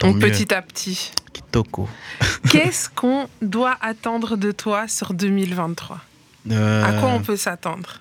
[0.00, 0.20] Donc mieux.
[0.20, 1.12] petit à petit.
[1.32, 1.88] Kitoko.
[2.50, 6.00] Qu'est-ce qu'on doit attendre de toi sur 2023
[6.50, 8.00] Euh, À quoi on peut s'attendre?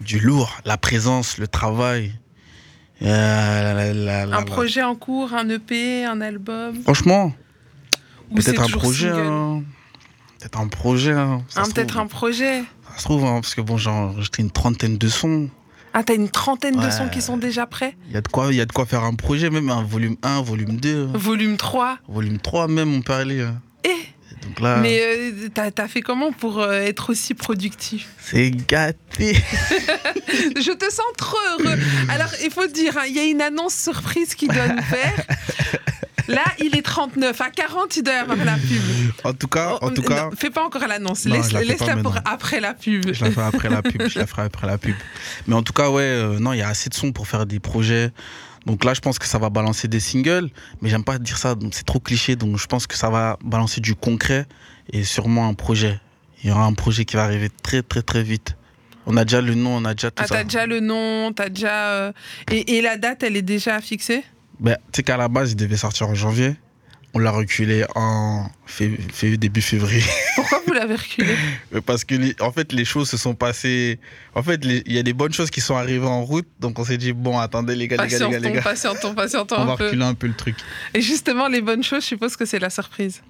[0.00, 2.12] Du lourd, la présence, le travail.
[3.02, 6.82] Euh, la- la- la- la- Un projet en cours, un EP, un album?
[6.82, 7.32] Franchement,
[8.38, 9.10] c'est peut-être un projet.
[9.10, 9.62] hein.
[10.40, 11.12] Peut-être un projet.
[11.12, 11.42] hein.
[11.48, 14.42] Ça Hein, se Peut-être un projet Ça se trouve, hein, parce que bon, j'ai enregistré
[14.42, 15.48] une trentaine de sons.
[15.98, 17.96] Ah, t'as une trentaine de sons qui sont déjà prêts?
[18.08, 20.16] Il y, a de quoi- y a de quoi faire un projet, même un volume
[20.22, 23.40] 1, volume 2, Volume 3 volume 3 même, on peut aller.
[23.40, 23.58] hein.
[23.82, 23.96] Eh
[24.46, 28.08] Donc là, Mais euh, t'as t'as fait comment pour euh, être aussi productif?
[28.20, 29.32] C'est gâté.
[30.28, 31.78] Je te sens trop heureux.
[32.10, 35.14] Alors, il faut dire, hein, il y a une annonce surprise qui doit nous faire.
[36.28, 37.40] Là, il est 39.
[37.40, 38.80] À 40, il doit y avoir la pub.
[39.24, 41.24] En tout cas, en Oh, tout non, cas, fais pas encore l'annonce.
[41.24, 42.30] Laisse- Laisse-la pas pour maintenant.
[42.32, 43.12] après la pub.
[43.12, 44.02] Je la ferai après la pub.
[44.08, 44.94] Je la ferai après la pub.
[45.46, 47.46] Mais en tout cas, ouais, euh, non, il y a assez de sons pour faire
[47.46, 48.10] des projets.
[48.66, 50.48] Donc là, je pense que ça va balancer des singles,
[50.82, 52.34] mais j'aime pas dire ça, c'est trop cliché.
[52.34, 54.46] Donc je pense que ça va balancer du concret
[54.92, 56.00] et sûrement un projet.
[56.42, 58.56] Il y aura un projet qui va arriver très, très, très vite.
[59.06, 60.34] On a déjà le nom, on a déjà tout Ah, ça.
[60.36, 61.90] t'as déjà le nom, t'as déjà.
[61.92, 62.12] euh,
[62.50, 64.24] Et, et la date, elle est déjà fixée?
[64.60, 66.56] Ben, tu sais qu'à la base, il devait sortir en janvier.
[67.14, 68.46] On l'a reculé en
[69.38, 70.02] début février.
[70.34, 71.34] Pourquoi vous l'avez reculé?
[71.86, 73.98] Parce que, en fait, les choses se sont passées.
[74.34, 76.46] En fait, les- il y a des bonnes choses qui sont arrivées en route.
[76.60, 79.56] Donc, on s'est dit, bon, attendez, les gars, les gars, les gars, Patientons, patientons, patientons
[79.60, 79.84] On va un peu.
[79.86, 80.56] reculer un peu le truc.
[80.92, 83.22] Et justement, les bonnes choses, je suppose que c'est la surprise.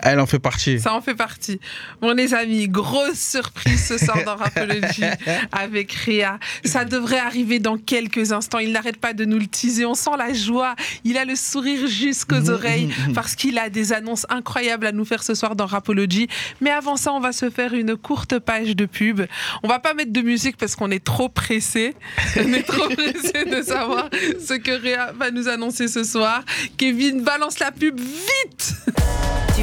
[0.00, 0.78] Elle en fait partie.
[0.78, 1.58] Ça en fait partie.
[2.00, 5.02] Bon, les amis, grosse surprise ce soir dans Rapology
[5.52, 6.38] avec Réa.
[6.64, 8.58] Ça devrait arriver dans quelques instants.
[8.58, 9.86] Il n'arrête pas de nous le teaser.
[9.86, 10.76] On sent la joie.
[11.04, 15.22] Il a le sourire jusqu'aux oreilles parce qu'il a des annonces incroyables à nous faire
[15.22, 16.28] ce soir dans Rapology.
[16.60, 19.22] Mais avant ça, on va se faire une courte page de pub.
[19.62, 21.94] On va pas mettre de musique parce qu'on est trop pressé.
[22.36, 26.44] On est trop pressé de savoir ce que Réa va nous annoncer ce soir.
[26.76, 28.74] Kevin, balance la pub vite!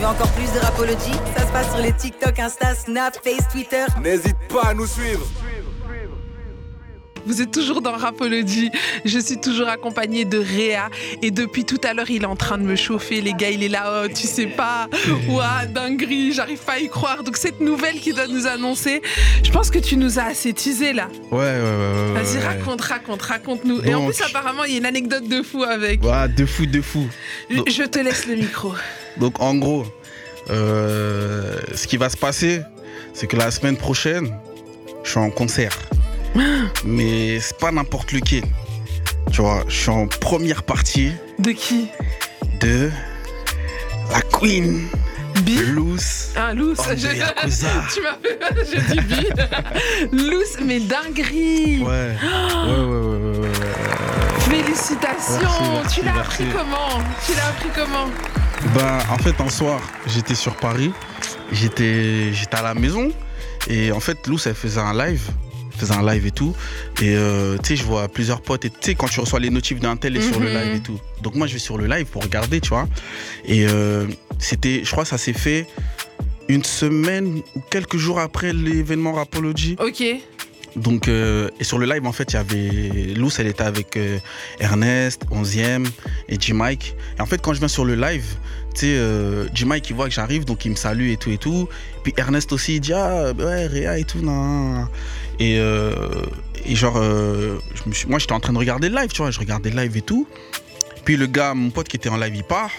[0.06, 3.86] Encore plus de Rapology Ça se passe sur les TikTok, Insta, Snap, Face, Twitter.
[4.02, 5.26] N'hésite pas à nous suivre.
[7.26, 8.70] Vous êtes toujours dans Rapology.
[9.06, 10.90] Je suis toujours accompagnée de Réa.
[11.22, 13.22] Et depuis tout à l'heure, il est en train de me chauffer.
[13.22, 14.04] Les gars, il est là.
[14.04, 14.90] Oh, tu sais pas.
[15.30, 16.34] Ouah, dinguerie.
[16.34, 17.24] J'arrive pas à y croire.
[17.24, 19.02] Donc, cette nouvelle qu'il doit nous annoncer,
[19.42, 21.08] je pense que tu nous as assez teasé là.
[21.32, 22.14] Ouais, ouais, ouais.
[22.14, 22.46] ouais, Vas-y, ouais.
[22.46, 23.82] raconte, raconte, raconte-nous.
[23.86, 26.04] Et en plus, apparemment, il y a une anecdote de fou avec.
[26.04, 27.08] Ouais, de fou, de fou.
[27.50, 28.74] Je te laisse le micro.
[29.18, 29.86] Donc en gros,
[30.50, 32.62] euh, ce qui va se passer,
[33.14, 34.34] c'est que la semaine prochaine,
[35.04, 35.78] je suis en concert.
[36.86, 38.44] Mais c'est pas n'importe lequel.
[39.32, 41.88] Tu vois, je suis en première partie De qui?
[42.60, 42.92] De
[44.12, 44.88] la Queen
[45.42, 46.78] Bi Loose Un loose.
[46.78, 47.08] Cosa.
[47.94, 48.40] tu m'as fait.
[48.70, 49.28] J'ai dit bi.
[50.12, 51.80] loose, mais dinguerie.
[51.80, 53.50] Ouais, ouais, ouais, ouais, ouais.
[54.40, 55.40] Félicitations.
[55.82, 57.04] Merci, tu l'as appris comment?
[57.26, 58.10] Tu l'as appris comment?
[58.76, 60.92] Ben, en fait, un soir, j'étais sur Paris,
[61.52, 63.12] j'étais, j'étais à la maison,
[63.70, 65.22] et en fait, Loose, elle faisait un live,
[65.78, 66.56] faisait un live et tout,
[67.02, 69.50] et euh, tu sais, je vois plusieurs potes, et tu sais, quand tu reçois les
[69.52, 70.58] notifs d'un tel et sur le Mhm.
[70.58, 71.00] live et tout.
[71.22, 72.88] Donc, moi, je vais sur le live pour regarder, tu vois,
[73.46, 74.08] et euh,
[74.40, 75.68] c'était, je crois, que ça s'est fait
[76.48, 79.76] une semaine ou quelques jours après l'événement Rapology.
[79.80, 80.04] Ok.
[80.76, 83.96] Donc, euh, et sur le live, en fait, il y avait Luce, elle était avec
[83.96, 84.18] euh,
[84.60, 85.86] Ernest, 11e,
[86.28, 86.96] et J-Mike.
[87.20, 88.26] Et en fait, quand je viens sur le live,
[88.74, 91.38] tu sais, euh, J-Mike, il voit que j'arrive, donc il me salue et tout et
[91.38, 91.70] tout.
[92.04, 94.88] Puis Ernest aussi, il dit, ah, ouais, Réa et tout, non.
[95.40, 95.94] Et, euh,
[96.66, 97.60] et genre, euh,
[98.08, 100.02] moi, j'étais en train de regarder le live, tu vois, je regardais le live et
[100.02, 100.28] tout.
[101.06, 102.72] Puis le gars, mon pote qui était en live, il part.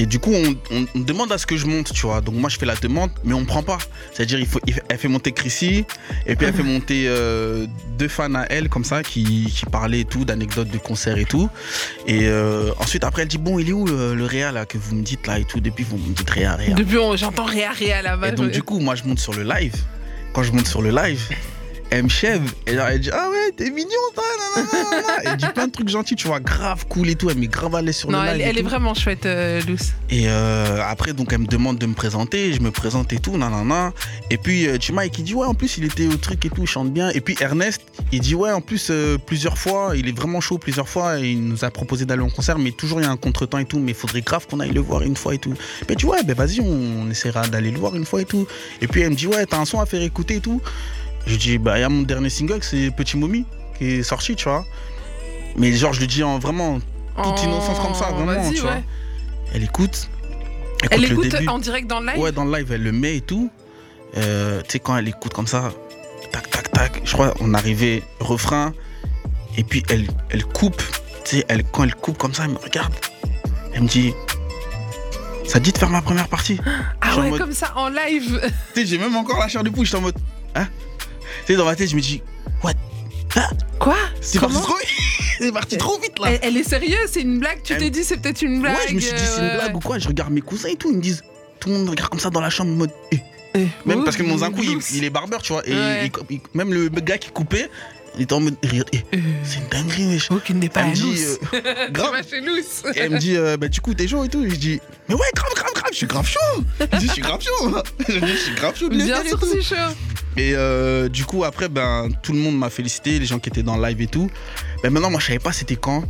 [0.00, 2.20] Et du coup, on, on- on demande à ce que je monte, tu vois.
[2.20, 3.78] Donc moi, je fais la demande, mais on me prend pas.
[4.12, 5.84] C'est-à-dire, il faut, il elle fait monter Chrissy,
[6.26, 7.66] et puis elle fait monter euh,
[7.98, 11.24] deux fans à elle, comme ça, qui, qui parlaient et tout, d'anecdotes de concerts et
[11.24, 11.48] tout.
[12.06, 14.78] Et euh, ensuite, après, elle dit, bon, il est où euh, le Réa, là, que
[14.78, 15.60] vous me dites, là, et tout.
[15.60, 16.74] Depuis, vous me dites Réa, Réa.
[16.74, 18.28] Depuis, j'entends Réa Réa là-bas.
[18.28, 19.74] Et donc, du coup, moi, je monte sur le live.
[20.32, 21.20] Quand je monte sur le live,
[21.90, 22.42] elle me chève.
[22.66, 24.24] Et genre, elle dit, ah ouais, t'es mignon, toi.
[25.24, 27.30] Elle dit plein de trucs gentils, tu vois, grave cool et tout.
[27.30, 28.34] Elle met grave à l'aise sur non, le live.
[28.34, 29.92] elle, et elle est vraiment chouette, euh, Luce.
[30.10, 32.52] Et euh, après, donc, elle me demande de me présenter.
[32.52, 33.92] Je me présente et tout, nanana.
[34.30, 36.62] Et puis, euh, J-Mike, il dit, ouais, en plus, il était au truc et tout,
[36.62, 37.10] il chante bien.
[37.10, 40.58] Et puis, Ernest, il dit, ouais, en plus, euh, plusieurs fois, il est vraiment chaud
[40.58, 41.20] plusieurs fois.
[41.20, 43.58] Et il nous a proposé d'aller en concert, mais toujours, il y a un contretemps
[43.58, 43.78] et tout.
[43.78, 45.54] Mais il faudrait grave qu'on aille le voir une fois et tout.
[45.88, 48.46] Mais tu vois, ben vas-y, on, on essaiera d'aller le voir une fois et tout.
[48.82, 50.60] Et puis, elle me dit, ouais, t'as un son à faire écouter et tout.
[51.28, 53.44] Je dis, bah, il y a mon dernier single, c'est Petit Mommy,
[53.76, 54.64] qui est sorti, tu vois.
[55.56, 56.78] Mais genre, je le dis en vraiment
[57.22, 58.76] toute innocence comme ça, Oh, vraiment, tu vois.
[59.52, 60.08] Elle écoute.
[60.90, 61.48] Elle le écoute début.
[61.48, 63.50] en direct dans le live Ouais, dans le live, elle le met et tout.
[64.16, 65.72] Euh, tu sais, quand elle écoute comme ça,
[66.32, 68.72] tac, tac, tac, je crois on arrivait refrain,
[69.56, 70.82] et puis elle, elle coupe.
[71.24, 72.94] Tu sais, elle, quand elle coupe comme ça, elle me regarde.
[73.74, 74.14] Elle me dit
[75.46, 76.58] Ça te dit de faire ma première partie?
[77.02, 78.40] Ah ouais, mode- comme ça, en live.
[78.74, 80.16] Tu sais, j'ai même encore la chair de poule, j'étais en mode
[80.54, 80.68] Hein?
[81.46, 82.22] Tu sais, dans ma tête, je me dis
[82.62, 82.72] What
[83.78, 84.88] Quoi C'est parti trop vite
[85.38, 87.90] C'est parti trop vite là elle, elle est sérieuse, c'est une blague Tu Elle- t'es
[87.90, 89.80] dit, c'est peut-être une blague Ouais, je me suis dit, c'est une euh, blague ou
[89.80, 91.22] quoi Je regarde mes cousins et tout, ils me disent
[91.60, 93.18] Tout le monde regarde comme ça dans la chambre en mode Eh,
[93.54, 95.66] Eh, Même oh, parce que mon Zinkou, il, il est barbeur, tu vois.
[95.66, 96.10] Et Ouais.
[96.30, 97.70] il- il- même le gars qui coupait,
[98.18, 98.56] il était en mode.
[98.64, 98.82] Eh,
[99.44, 100.30] c'est une dinguerie, wesh.
[100.30, 102.14] Aucune n'est pas Elle me dit, euh, grave.
[102.94, 104.44] Et elle me dit, euh, bah, du coup, t'es chaud et tout.
[104.44, 106.64] Et je dis, mais ouais, grave, grave, grave, je suis grave chaud.
[106.92, 107.76] Je dis, je suis grave chaud.
[108.08, 109.76] Je dis, je suis grave chaud de Bien sûr, c'est chaud.
[110.36, 113.62] Et euh, du coup, après, ben, tout le monde m'a félicité, les gens qui étaient
[113.62, 114.30] dans le live et tout.
[114.82, 116.04] Mais maintenant, moi, je savais pas c'était quand.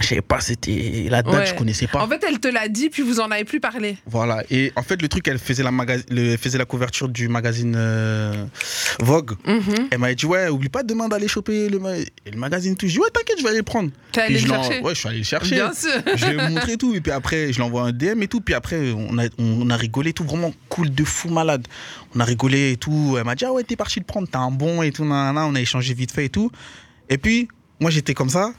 [0.00, 1.46] Je savais pas c'était la date, Ouais.
[1.46, 2.02] je connaissais pas.
[2.02, 3.98] En fait, elle te l'a dit, puis vous en avez plus parlé.
[4.06, 4.42] Voilà.
[4.50, 7.74] Et en fait, le truc, elle faisait la, maga- le- faisait la couverture du magazine
[7.76, 8.44] euh,
[9.00, 9.32] Vogue.
[9.46, 9.88] Mhm.
[9.90, 12.86] Elle m'a dit, ouais, oublie pas demain d'aller choper le, ma- et le magazine tout.
[12.86, 13.90] Je dis, ouais, t'inquiète, je vais aller le prendre.
[14.12, 15.54] T'es allé le chercher Ouais, je suis allé le chercher.
[15.56, 15.90] Bien sûr.
[16.16, 16.94] Je vais lui montrer tout.
[16.94, 18.40] Et puis après, je lui envoie un DM et tout.
[18.40, 20.24] Puis après, on a, on a rigolé tout.
[20.24, 21.66] Vraiment cool de fou malade.
[22.14, 23.16] On a rigolé et tout.
[23.18, 24.28] Elle m'a dit, ah ouais, t'es parti le prendre.
[24.30, 25.04] T'as un bon et tout.
[25.04, 25.46] nanana.
[25.46, 26.50] On a échangé vite fait et tout.
[27.08, 27.48] Et puis,
[27.80, 28.52] moi, j'étais comme ça.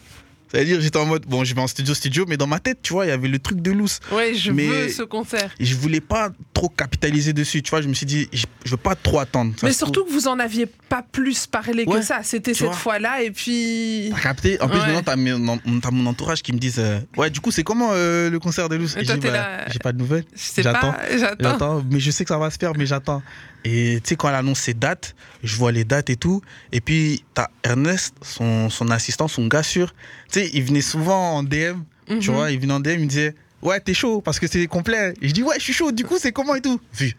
[0.51, 2.91] C'est-à-dire, j'étais en mode, bon, je vais en studio, studio, mais dans ma tête, tu
[2.91, 3.99] vois, il y avait le truc de loose.
[4.11, 5.51] Ouais, je Mais- veux ce concert.
[5.59, 7.81] Et je voulais pas trop capitaliser dessus, tu vois.
[7.81, 9.53] Je me suis dit, je, je veux pas trop attendre.
[9.57, 12.19] Ça Mais trouve- surtout que vous en aviez pas plus parlé que Ouais, ça.
[12.23, 14.09] C'était cette fois-là et puis.
[14.13, 14.61] T'as capté?
[14.61, 14.93] En plus, Ouais.
[14.93, 18.39] maintenant, t'as mon, entourage qui me disent euh, Ouais, du coup, c'est comment euh, le
[18.39, 18.95] concert de Loose?
[18.95, 20.25] T'es bah, là, J'ai pas de nouvelles.
[20.57, 20.93] J'attends.
[21.39, 23.21] J'attends, mais je sais que ça va se faire, mais j'attends.
[23.63, 26.41] Et tu sais, quand elle annonce ses dates, je vois les dates et tout.
[26.71, 29.93] Et puis, t'as Ernest, son, son assistant, son gars sûr.
[30.31, 31.81] Tu sais, il venait souvent en DM.
[32.07, 32.21] Tu Mhm.
[32.35, 35.13] vois, il venait en DM, il me disait Ouais, t'es chaud parce que c'est complet.
[35.21, 35.91] Et je dis Ouais, je suis chaud.
[35.91, 37.15] Du coup, c'est comment et tout Vu.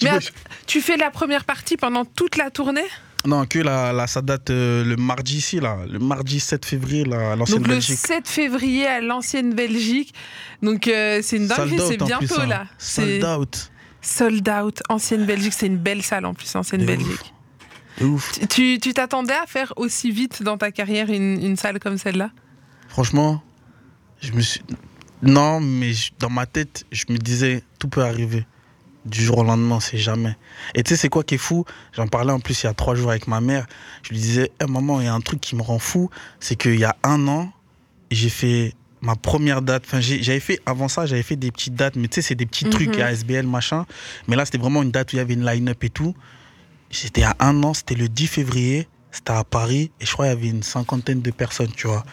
[0.00, 0.18] Dis, Ouais,
[0.66, 2.80] tu fais la première partie pendant toute la tournée?
[3.24, 5.78] Non, que la, la, ça date euh, le mardi ici, là.
[5.88, 7.98] Le mardi 7 février, là, à l'ancienne Donc le Belgique.
[7.98, 10.12] 7 février à l'ancienne Belgique.
[10.62, 12.46] Donc euh, c'est une dinguerie, c'est en bientôt plus, hein.
[12.46, 12.64] là.
[12.78, 13.70] Sold out.
[14.02, 17.32] Sold out, ancienne Belgique, c'est une belle salle en plus, ancienne De Belgique.
[18.02, 18.38] ouf.
[18.48, 22.30] Tu- t'attendais à faire aussi vite dans ta carrière une, une salle comme celle-là?
[22.88, 23.42] Franchement,
[24.20, 24.60] je me suis.
[25.22, 28.44] Non, mais je- dans ma tête, je me disais, tout peut arriver.
[29.04, 30.36] Du jour au lendemain, c'est jamais.
[30.76, 31.64] Et tu sais, c'est quoi qui est fou?
[31.92, 33.66] J'en parlais en plus il y a trois jours avec ma mère.
[34.04, 36.08] Je lui disais, Eh, maman, il y a un truc qui me rend fou.
[36.38, 37.52] C'est qu'il y a un an,
[38.12, 39.82] j'ai fait ma première date.
[39.86, 42.46] Enfin, j'avais fait, avant ça, j'avais fait des petites dates, mais tu sais, c'est des
[42.46, 42.70] petits Mhm.
[42.70, 43.84] trucs, ASBL, machin.
[44.28, 46.14] Mais là, c'était vraiment une date où il y avait une line-up et tout.
[46.90, 50.34] C'était à un an, c'était le 10 février, c'était à Paris, et je crois qu'il
[50.34, 52.04] y avait une cinquantaine de personnes, tu vois.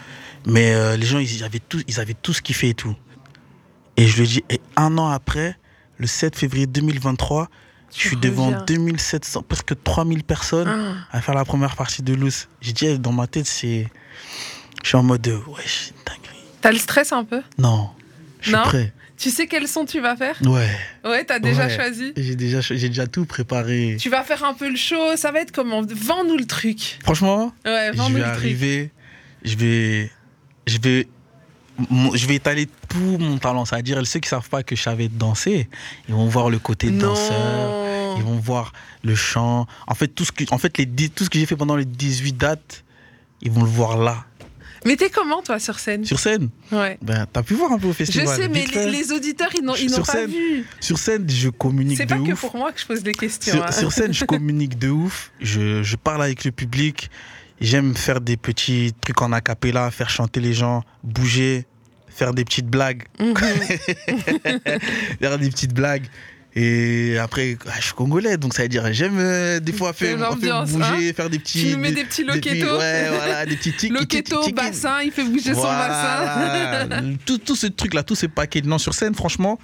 [0.45, 2.95] Mais euh, les gens, ils avaient, tous, ils avaient tous kiffé et tout.
[3.97, 5.57] Et je lui ai dit, et un an après,
[5.97, 7.49] le 7 février 2023,
[7.93, 8.63] je suis devant reviens.
[8.65, 10.69] 2700, presque 3000 personnes
[11.11, 11.17] Ah.
[11.17, 12.47] à faire la première partie de Loose.
[12.61, 13.87] J'ai dit, eh, dans ma tête, c'est.
[14.83, 15.63] Je suis en mode, euh, ouais.
[16.61, 17.41] T'as le stress un peu?
[17.57, 17.89] Non,
[18.41, 18.63] je suis Non?
[18.63, 18.93] prêt.
[19.17, 20.37] Tu sais quel son tu vas faire?
[20.45, 20.69] Ouais,
[21.03, 21.75] Ouais, t'as déjà Ouais.
[21.75, 23.97] choisi j'ai déjà, j'ai déjà tout préparé.
[23.99, 25.81] Tu vas faire un peu le show, ça va être comment?
[25.81, 26.99] Vends-nous le truc.
[27.03, 28.37] Franchement, Ouais, je vends-nous vais le truc.
[28.37, 28.91] arriver,
[29.43, 30.11] je vais,
[30.67, 31.07] je vais,
[31.89, 33.65] mon- je vais étaler tout mon talent.
[33.65, 35.67] C'est-à-dire, ceux qui savent pas que je savais danser,
[36.07, 38.71] ils vont voir le côté danseur, ils vont voir
[39.03, 39.67] le chant.
[39.87, 41.75] En fait, tout ce que, en fait, les, dix- tout ce que j'ai fait pendant
[41.75, 42.85] les 18 dates,
[43.41, 44.23] ils vont le voir là,
[44.85, 46.05] Mais t'es comment toi sur scène?
[46.05, 46.49] Sur scène?
[46.71, 46.97] Ouais.
[47.01, 48.27] Ben, t'as pu voir un peu au Je festival.
[48.27, 50.65] sais, mais les, auditeurs, ils n'ont pas scène, vu.
[50.79, 52.39] Sur scène, je communique C'est de pas que ouf.
[52.39, 53.53] pour moi que je pose des questions.
[53.53, 53.71] Sur, hein.
[53.71, 55.31] sur scène, je communique de ouf.
[55.41, 57.09] Je, je parle avec le public.
[57.61, 61.65] J'aime faire des petits trucs en acapella, faire chanter les gens, bouger,
[62.07, 63.03] faire des petites blagues.
[63.19, 63.35] Mhm.
[65.19, 66.05] faire des petites blagues.
[66.55, 70.17] Et après, ah, je suis congolais, donc ça veut dire j'aime euh, des fois faire,
[70.65, 71.59] bouger, faire des petits.
[71.59, 72.77] Tu nous mets des petits loquetos.
[72.79, 76.89] ouais, voilà, des petits tic Loqueto, tic, bassin, il fait bouger son bassin.
[77.25, 78.61] Tout, tout ce truc là, tous ces paquets.
[78.61, 79.59] Non, sur scène, franchement,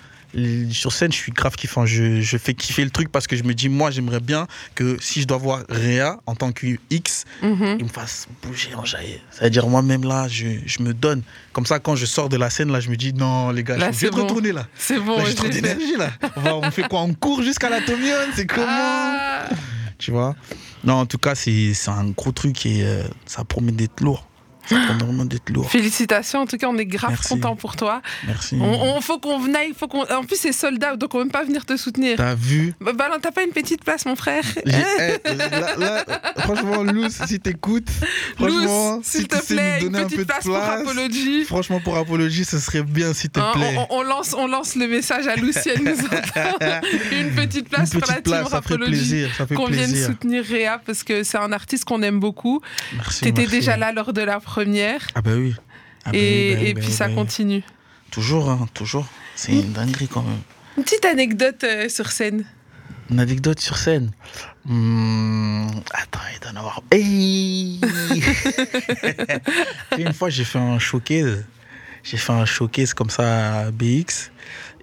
[0.72, 1.86] sur scène, je suis grave kiffant.
[1.86, 4.98] Je, je fais kiffer le truc parce que je me dis, moi, j'aimerais bien que
[5.00, 7.78] si je dois voir Réa en tant que X, Mhm.
[7.80, 9.22] il me fasse bouger, enjailler.
[9.32, 11.22] C'est-à-dire, moi-même là, je, je me donne.
[11.54, 13.78] Comme ça, quand je sors de la scène, là, je me dis, non, les gars,
[13.78, 14.24] Là, je vais bon.
[14.24, 14.68] retourner là.
[14.78, 16.12] C'est bon, j'ai trop d'énergie là.
[16.36, 17.02] On, va- on fait quoi?
[17.02, 18.66] On court jusqu'à la Tomion C'est comment?
[18.68, 19.46] Ah.
[19.98, 20.36] Tu vois?
[20.84, 24.28] Non, en tout cas, c'est c'est un gros truc et euh, ça promet d'être lourd.
[24.68, 25.70] Ça vraiment d'être lourd.
[25.70, 27.30] Félicitations, en tout cas, on est grave Merci.
[27.30, 28.02] content pour toi.
[28.26, 28.58] Merci.
[28.60, 30.04] On, on- faut qu'on aille, faut qu'on.
[30.04, 32.18] En plus, c'est sold out, donc on va même pas venir te soutenir.
[32.18, 34.70] T'as vu non, t'as pas une petite place, mon frère eh,
[35.36, 36.06] là, là,
[36.40, 37.90] franchement, Luz, si t'écoutes,
[38.36, 40.82] franchement, si s'il tu te plaît, une donner un peu petite de place pour place,
[40.82, 41.44] Apology.
[41.46, 43.76] franchement, pour Apologie, ce serait bien, s'il te Hein, plaît.
[43.90, 46.58] on, on lance, on lance le message à Lucie, elle nous entend.
[47.12, 48.92] Une petite place Une pour la petite team place, ça ferait Rapology.
[48.92, 52.62] plaisir, ça fait Qu'on vienne soutenir Réa parce que c'est un artiste qu'on aime beaucoup.
[52.96, 53.22] Merci.
[53.22, 54.55] T'étais déjà là lors de la première
[55.16, 55.56] Ah bah oui.
[56.06, 57.64] Ah bah et, oui, bah et bah puis ça continue.
[58.12, 59.08] Toujours, hein, toujours.
[59.36, 60.40] C'est une dinguerie quand même.
[60.78, 62.46] Une petite anecdote euh, sur scène.
[63.10, 64.12] Une anecdote sur scène.
[64.66, 66.82] Hmm, attends, il doit en avoir.
[66.92, 67.80] Hey
[69.98, 71.46] une fois, j'ai fait un showcase.
[72.04, 74.32] J'ai fait un showcase comme ça à BX.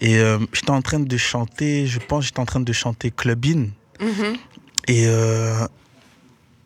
[0.00, 3.68] Et euh, j'étais en train de chanter, je pense, j'étais en train de chanter Clubin.
[4.00, 4.36] Mhm.
[4.88, 5.64] Et euh,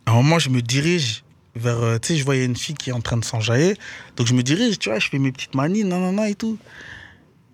[0.07, 1.23] à un moment, je me dirige
[1.57, 1.79] vers.
[1.83, 3.77] euh, tu sais, je voyais une fille qui est en train de s'enjailler.
[4.17, 6.59] Donc, je me dirige, tu vois, je fais mes petites manies, non, et tout.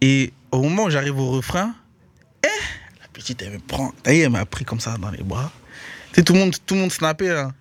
[0.01, 1.75] Et au moment où j'arrive au refrain,
[2.45, 2.49] eh,
[3.01, 3.93] la petite, elle me prend.
[4.07, 5.53] Vu, elle m'a pris comme ça dans les bras.
[6.12, 7.53] Tu sais, tout le monde, tout le monde snappait, là.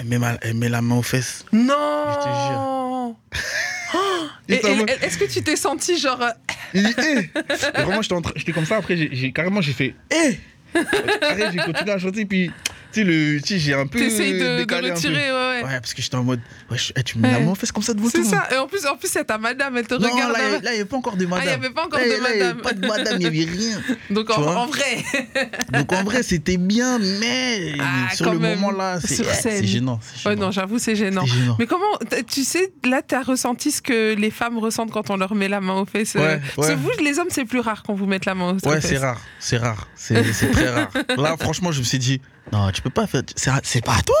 [0.00, 1.44] Elle met, ma- elle met la main aux fesses.
[1.52, 3.16] Non
[4.48, 6.22] Et- ça et- me- Est-ce que tu t'es senti genre.
[6.22, 6.30] euh,
[6.74, 6.82] Et
[7.82, 8.00] Vraiment,
[8.36, 8.76] j'étais comme ça.
[8.76, 10.38] Après, j'ai- carrément, j'ai fait, hé
[10.74, 12.24] Après, j'ai continué à chanter.
[12.26, 12.50] Puis,
[12.92, 15.62] Tu sais, le- tu sais, j'ai un peu T'essayes de, de le tirer, ouais, ouais.
[15.64, 17.44] Ouais, parce que j'étais en mode, ouais, je- eh, tu me mets la Ouais.
[17.44, 18.48] main aux fesses comme ça tout C'est ça.
[18.50, 20.32] Et en plus, en plus, c'est ta madame, elle te Non, regarde.
[20.32, 21.44] là, il n'y avait pas encore de madame.
[21.46, 22.60] Ah, il y avait pas encore Là, de là, il y avait madame.
[22.62, 23.78] Pas de madame, il n'y avait rien.
[24.10, 25.04] Donc en, en vrai,
[25.72, 28.58] Donc en vrai, c'était bien, mais Ah, sur le même.
[28.58, 29.22] moment là, c'est
[29.60, 30.00] eh, gênant.
[30.24, 31.24] ouais, non, j'avoue, c'est gênant.
[31.58, 31.84] Mais comment,
[32.26, 35.48] tu sais, là, tu as ressenti ce que les femmes ressentent quand on leur met
[35.48, 36.16] la main aux fesses.
[36.16, 36.78] euh, Ouais, Parce que ouais.
[36.80, 38.90] vous, les hommes, c'est plus rare qu'on vous mette la main aux Ouais, fesses.
[38.90, 40.22] c'est rare, c'est rare, c'est
[40.52, 40.88] très rare.
[41.18, 42.20] Là, franchement, je me suis dit,
[42.52, 43.22] non, tu peux pas faire,
[43.62, 44.16] c'est pas à toi.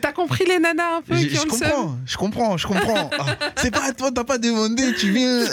[0.00, 3.10] T'as compris les nanas un peu Je, comprends, je comprends, je comprends.
[3.18, 5.44] Ah, c'est pas à toi, t'as pas demandé, tu viens.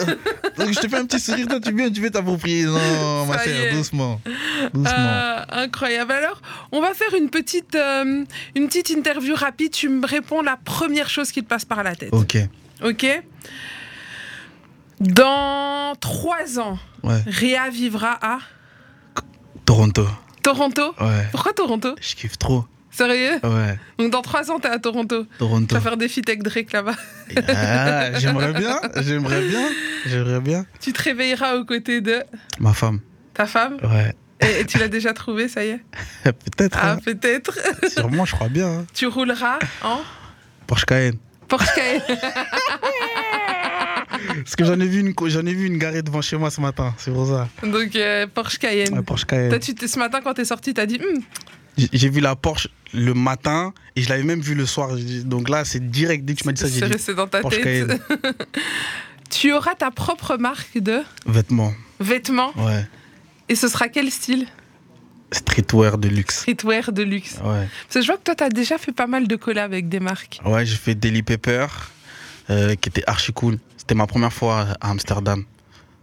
[0.57, 2.63] Donc je te fais un petit sourire, toi tu viens, tu veux t'approprier.
[2.63, 4.21] Non, ma Ça sœur, doucement,
[4.73, 4.89] doucement.
[4.95, 6.13] Ah, incroyable.
[6.13, 8.23] Alors, on va faire une petite, euh,
[8.55, 9.71] une petite interview rapide.
[9.71, 12.13] Tu me réponds la première chose qui te passe par la tête.
[12.13, 12.37] Ok,
[12.83, 13.05] Ok
[14.99, 17.21] Dans trois ans, ouais.
[17.27, 18.39] Réa vivra à
[19.65, 20.07] Toronto,
[20.43, 20.93] Toronto.
[20.99, 21.27] ouais.
[21.31, 22.65] Pourquoi Toronto Je kiffe trop.
[22.93, 25.23] Sérieux Ouais, Donc dans trois ans, t'es à Toronto.
[25.23, 25.73] Tu Toronto.
[25.75, 26.95] vas faire des feats avec Drake là-bas.
[27.47, 29.69] Ah, j'aimerais bien, j'aimerais bien,
[30.05, 30.65] j'aimerais bien.
[30.81, 32.21] Tu te réveilleras aux côtés de
[32.59, 32.99] Ma femme,
[33.33, 33.77] ta femme.
[33.83, 34.13] ouais.
[34.41, 35.79] Et, et tu l'as déjà trouvé, ça y est
[36.23, 36.97] Peut-être, Ah, hein.
[37.05, 37.53] peut-être.
[37.89, 38.67] sûrement, je crois bien.
[38.79, 38.85] hein.
[38.93, 39.99] tu rouleras en
[40.67, 41.17] Porsche Cayenne.
[41.47, 42.01] Porsche Cayenne.
[44.43, 46.61] Parce que j'en ai vu une, j'en ai vu une garée devant chez moi ce
[46.61, 47.47] matin, c'est pour ça.
[47.63, 48.93] Donc euh, Porsche Cayenne.
[48.93, 49.59] Ouais, Porsche Toi, Cayenne.
[49.59, 51.21] tu t'es- ce matin, quand t'es sorti, t'as dit Hum,
[51.77, 54.89] J'ai vu la Porsche le matin et je l'avais même vu le soir.
[55.25, 57.27] Donc là, c'est direct dès que tu m'as dit ça, j'ai c'est dit resté dans
[57.27, 58.01] ta Porsche tête.
[59.29, 61.73] Tu auras ta propre marque de Vêtements.
[62.01, 62.51] vêtements.
[62.57, 62.85] Ouais.
[63.47, 64.45] Et ce sera quel style?
[65.31, 66.39] Streetwear de luxe.
[66.39, 67.35] Streetwear de luxe.
[67.43, 67.65] Ouais.
[67.87, 70.01] Parce que je vois que toi, t'as déjà fait pas mal de collabs avec des
[70.01, 70.41] marques.
[70.43, 71.67] Ouais, j'ai fait Daily Paper
[72.49, 73.57] euh, qui était archi cool.
[73.91, 75.43] C'était ma première fois à Amsterdam.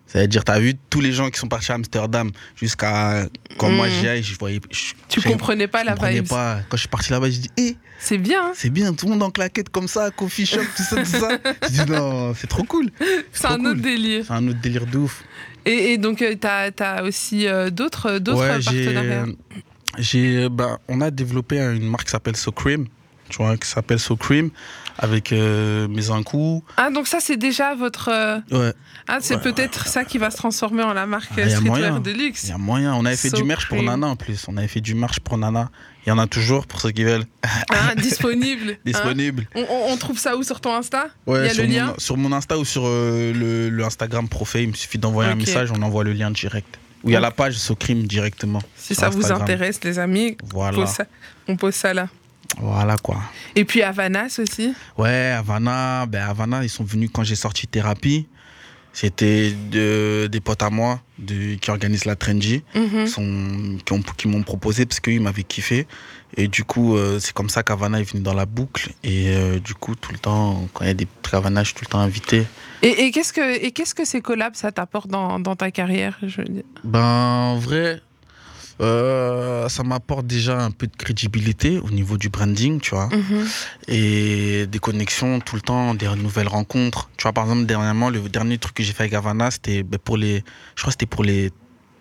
[0.07, 3.25] C'est-à-dire, t'as vu tous les gens qui sont partis à Amsterdam jusqu'à
[3.57, 3.93] quand moi Mhm.
[3.95, 4.61] j'y aille, je voyais.
[4.71, 6.29] je- Tu je- comprenais pas je la comprenais vibe.
[6.29, 6.61] pas.
[6.69, 9.13] Quand je suis parti là-bas, j'ai dit, hé, C'est bien, hein c'est bien, tout le
[9.13, 11.29] monde en claquette comme ça, coffee shop, tout ça, tout ça.
[11.73, 12.91] J'ai dit, non, c'est trop cool.
[13.33, 14.25] c'est un autre délire.
[14.27, 15.25] C'est un autre délire de ouf.
[15.65, 19.25] Et, et donc, euh, t'as as aussi euh, d'autres d'autres Ouais, partenariats?
[19.97, 22.87] j'ai, ben, on a développé une marque qui s'appelle So Cream,
[23.31, 24.51] tu vois, qui s'appelle So Cream,
[24.99, 26.65] avec euh, mes coups.
[26.77, 28.09] Ah, donc ça, c'est déjà votre.
[28.13, 28.73] euh, Ouais,
[29.07, 29.41] Ah, c'est Ouais.
[29.41, 32.01] peut-être ça qui va se transformer en la marque Ah, y a streetwear moyen.
[32.01, 32.45] de luxe.
[32.45, 32.95] il y a moyen.
[32.95, 33.83] On avait fait So du merch pour.
[33.83, 34.45] Nana en plus.
[34.49, 35.71] On avait fait du merch pour Nana.
[36.07, 37.25] Il y en a toujours pour ceux qui veulent.
[37.71, 38.71] Ah, disponible.
[38.73, 38.77] hein.
[38.85, 39.47] Disponible.
[39.55, 41.09] On, on- on trouve ça où sur ton Insta?
[41.27, 43.69] Ouais, Il y a sur, le mon, lien sur mon Insta ou sur euh, le,
[43.71, 46.79] le Instagram Profé, il me suffit d'envoyer un message, on envoie le lien direct.
[47.05, 48.61] Ou il y a la page So Cream directement.
[48.77, 50.77] Si ça vous intéresse, les amis, Voilà.
[50.77, 51.07] pose ça-
[51.47, 52.09] on pose ça là.
[52.61, 53.21] Voilà quoi.
[53.55, 54.73] Et puis Havanas aussi?
[54.97, 58.27] Ouais, Havana, ben Havana, ils sont venus quand j'ai sorti Thérapie.
[58.93, 62.65] C'était de- des potes à moi de, qui organisent la Trendy,
[63.07, 65.87] sont, qui, ont- qui m'ont proposé parce qu'ils m'avaient kiffé.
[66.37, 68.91] Et du coup, euh, c'est comme ça qu'Havana est venu dans la boucle.
[69.05, 71.69] Et euh, du coup, tout le temps, quand il y a des trucs Havana, je
[71.69, 72.45] suis tout le temps invité.
[72.83, 76.19] Et, et qu'est-ce que et qu'est-ce que ces collabs ça t'apporte dans, dans ta carrière
[76.23, 76.65] je veux dire?
[76.83, 78.01] Ben, en vrai,
[78.81, 83.09] euh, ça m'apporte déjà un peu de crédibilité au niveau du branding, tu vois.
[83.09, 83.47] Mhm.
[83.89, 87.11] et des connexions tout le temps, des nouvelles rencontres.
[87.17, 89.99] Tu vois, par exemple, dernièrement, le dernier truc que j'ai fait avec Havana, c'était ben,
[89.99, 90.45] pour les.
[90.77, 91.51] Je crois que c'était pour les,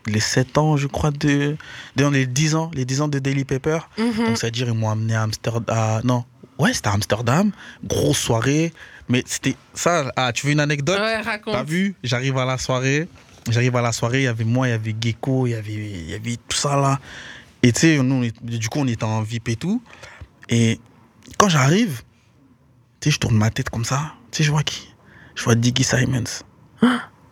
[0.06, 1.56] les 7 ans, je crois, de.
[1.96, 3.80] de les 10 ans, les 10 ans de Daily Paper.
[3.98, 4.26] Mhm.
[4.26, 6.02] Donc, c'est-à-dire, ils m'ont amené à Amsterdam.
[6.04, 6.26] non,
[6.60, 7.52] ouais, c'était à Amsterdam.
[7.84, 8.74] Grosse soirée.
[9.10, 10.12] Mais c'était ça.
[10.16, 11.00] Ah, tu veux une anecdote?
[11.00, 11.54] Ouais, raconte.
[11.54, 11.96] T'as vu?
[12.04, 13.08] J'arrive à la soirée.
[13.50, 15.74] J'arrive à la soirée, il y avait moi, il y avait Gecko, il y avait,
[15.74, 17.00] il y avait tout ça là.
[17.64, 19.82] Et tu sais, nous, du coup, on était en VIP et tout.
[20.50, 20.80] Et
[21.38, 22.02] quand j'arrive,
[23.00, 24.14] tu sais, je tourne ma tête comme ça.
[24.32, 24.94] Tu sais, je vois qui?
[25.36, 26.24] Je vois Diggy Simons.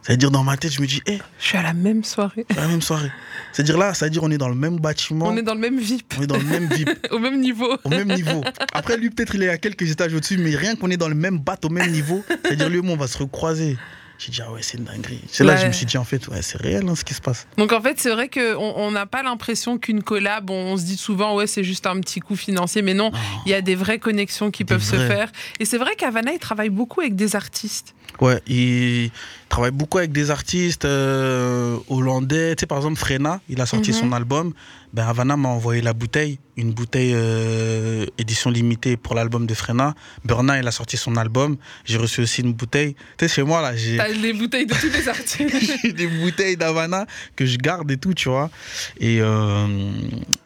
[0.01, 2.45] C'est-à-dire, dans ma tête, je me dis, hé, Je suis à la même soirée.
[2.55, 3.11] la même soirée.
[3.51, 5.25] C'est-à-dire là, c'est-à-dire, on est dans le même bâtiment.
[5.27, 7.75] On est dans le même VIP, on est dans le même VIP, au même niveau.
[7.83, 8.43] au même niveau.
[8.73, 11.15] Après, lui, peut-être, il est à quelques étages au-dessus, mais rien qu'on est dans le
[11.15, 13.77] même bateau, au même niveau, c'est-à-dire, lui et moi, on va se recroiser.
[14.17, 15.21] J'ai dit, ah ouais, c'est une dinguerie.
[15.27, 17.13] C'est là que je me suis dit, en fait, ouais, c'est réel hein, ce qui
[17.13, 17.47] se passe.
[17.57, 20.83] Donc en fait, c'est vrai qu'on on n'a pas l'impression qu'une collab, on, on se
[20.83, 23.11] dit souvent, ouais, c'est juste un petit coup financier, mais non,
[23.45, 25.31] il y a des vraies connexions qui Des peuvent se faire.
[25.59, 27.93] Et c'est vrai qu'Havana, il travaille beaucoup avec des artistes.
[28.21, 29.11] Ouais, il
[29.49, 32.55] travaille beaucoup avec des artistes euh, hollandais.
[32.55, 33.97] Tu sais, par exemple, Frena, il a sorti Mhm.
[33.97, 34.53] son album.
[34.93, 39.93] Ben, Havana m'a envoyé la bouteille, une bouteille euh, édition limitée pour l'album de Frena.
[40.23, 41.57] Burna, il a sorti son album.
[41.83, 42.93] J'ai reçu aussi une bouteille.
[43.17, 45.41] Tu sais, chez moi, là, j'ai T'as les bouteilles de tous les artistes.
[45.83, 48.49] j'ai des bouteilles d'Havana que je garde et tout, tu vois.
[49.01, 49.67] Et, euh,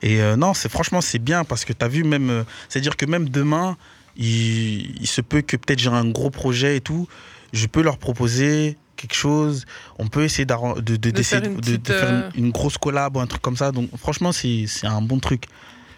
[0.01, 2.43] et non, c'est franchement, c'est bien parce que tu as vu, même.
[2.69, 3.77] C'est-à-dire que même demain,
[4.17, 7.07] il, il se peut que peut-être j'ai un gros projet et tout.
[7.53, 9.65] Je peux leur proposer quelque chose.
[9.97, 12.51] On peut essayer de, de, De faire une de- de petite, faire euh, une, une
[12.51, 13.71] grosse collab ou un truc comme ça.
[13.71, 15.45] Donc, franchement, c'est un bon truc.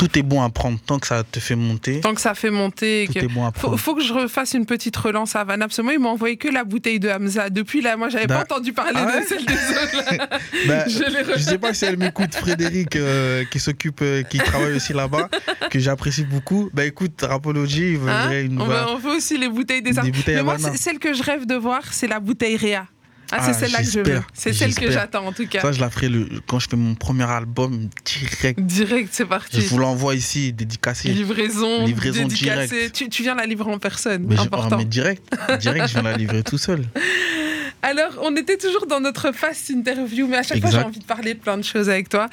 [0.02, 2.00] Tout est bon à prendre tant que ça te fait monter.
[2.02, 3.04] Tant que ça fait monter.
[3.06, 3.78] Tout que- est bon à Faut, prendre.
[3.78, 5.62] faut que je refasse une petite relance à Van.
[5.62, 7.52] Absolument, il m'a envoyé que la bouteille de Hamza.
[7.52, 10.18] Depuis là, moi, j'avais Bah, pas entendu parler ah ouais de celle des autres.
[10.18, 10.28] là.
[10.68, 14.74] Bah, Je je sais pas si elle m'écoute, Frédéric, euh, qui s'occupe, euh, qui travaille
[14.76, 15.30] aussi là-bas,
[15.70, 16.72] que j'apprécie beaucoup.
[16.74, 20.36] Bah écoute, Rapology, il Hein on, veut, on veut aussi les bouteilles des Des bouteilles
[20.38, 22.88] Mais moi, celle que je rêve de voir, c'est la bouteille Réa.
[23.32, 24.22] Ah, c'est Ah, celle-là que je veux.
[24.34, 25.62] C'est celle que j'attends en tout cas.
[25.62, 28.60] Ça, je la ferai le, quand je fais mon premier album direct.
[28.60, 29.60] Direct, c'est Je parti.
[29.62, 31.10] vous l'envoie ici, dédicacé.
[31.10, 32.90] Livraison, Livraison dédicacée.
[32.94, 34.26] Tu, tu viens la livrer en personne.
[34.28, 34.70] Mais, je- important.
[34.74, 35.24] ah, mais direct,
[35.60, 36.84] direct, je viens la livrer tout seul.
[37.84, 41.04] Alors, on était toujours dans notre fast interview, mais à chaque fois, j'ai envie de
[41.06, 42.28] parler de plein de choses avec toi.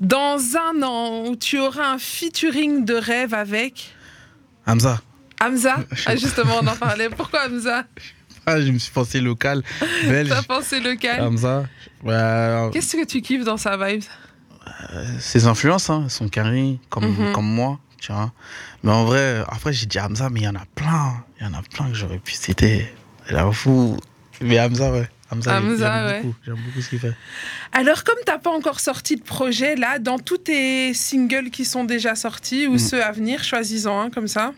[0.00, 3.92] Dans un an, où tu auras un featuring de rêve avec
[4.66, 5.00] Hamza.
[5.40, 5.78] Hamza.
[6.06, 7.08] Ah, justement, on en parlait.
[7.10, 7.84] Pourquoi Hamza?
[8.48, 9.62] Je me suis pensé local,
[10.04, 10.28] belge.
[10.28, 11.64] T'as pensé lequel Hamza.
[12.04, 14.02] Ouais, Qu'est-ce que tu kiffes dans sa vibe?
[15.20, 17.32] Ses influences hein, sont carrées comme, Mhm.
[17.32, 18.32] comme moi, tu vois.
[18.82, 21.24] Mais en vrai, après j'ai dit Hamza, mais il y en a plein.
[21.40, 22.86] Il y en a plein que j'aurais pu citer.
[23.30, 23.96] Là, fou.
[24.40, 25.08] Mais Hamza, ouais.
[25.30, 26.22] Hamza, Hamza, j'aime ouais.
[26.22, 26.34] beaucoup.
[26.44, 27.14] J'aime beaucoup ce qu'il fait.
[27.72, 31.82] Alors, comme t'as pas encore sorti de projet, là, dans tous tes singles qui sont
[31.84, 32.78] déjà sortis ou Mm.
[32.78, 34.52] ceux à venir, choisis-en un comme ça.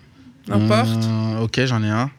[0.47, 1.05] N'importe.
[1.05, 2.11] Hum, ok, j'en ai un.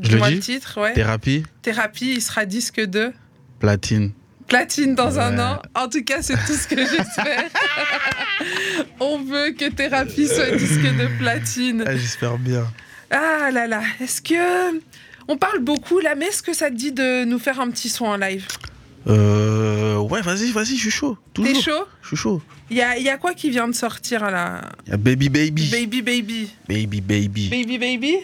[0.00, 0.92] Je le le titre, ouais.
[0.94, 3.12] Thérapie, Thérapie, il sera disque de
[3.60, 4.12] platine.
[4.48, 5.62] platine dans un an.
[5.74, 7.44] En tout cas, c'est tout ce que j'espère.
[9.00, 11.84] On veut que Thérapie soit disque de platine.
[11.86, 12.66] Ah, J'espère bien.
[13.10, 14.80] Ah là là, est-ce que...
[15.28, 17.88] On parle beaucoup là, mais est-ce que ça te dit de nous faire un petit
[17.88, 18.44] son en live?
[19.06, 21.16] Euh, ouais, vas-y, vas-y, je suis chaud.
[21.34, 21.84] T'es chaud?
[22.02, 22.42] Je suis chaud.
[22.70, 24.62] Il y a, il y a quoi qui vient de sortir là?
[24.86, 25.70] Il y a Baby Baby.
[25.70, 26.50] Baby Baby.
[26.68, 27.48] Baby Baby.
[27.50, 28.16] Baby Baby?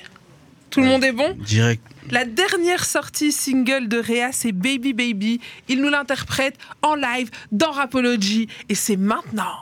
[0.71, 1.83] Tout le monde est bon Direct.
[2.11, 5.41] La dernière sortie single de Réa, c'est Baby Baby.
[5.69, 9.57] Il nous l'interprète en live dans Rapology et c'est maintenant.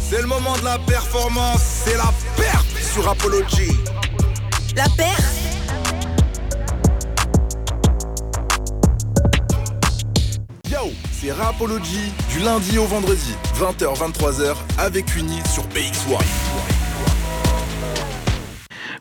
[0.00, 3.72] C'est le moment de la performance, c'est la perte sur Apology.
[4.76, 5.18] La paire
[10.70, 16.77] Yo, c'est Rapology du lundi au vendredi, 20h, 23h, avec Uni sur BX1.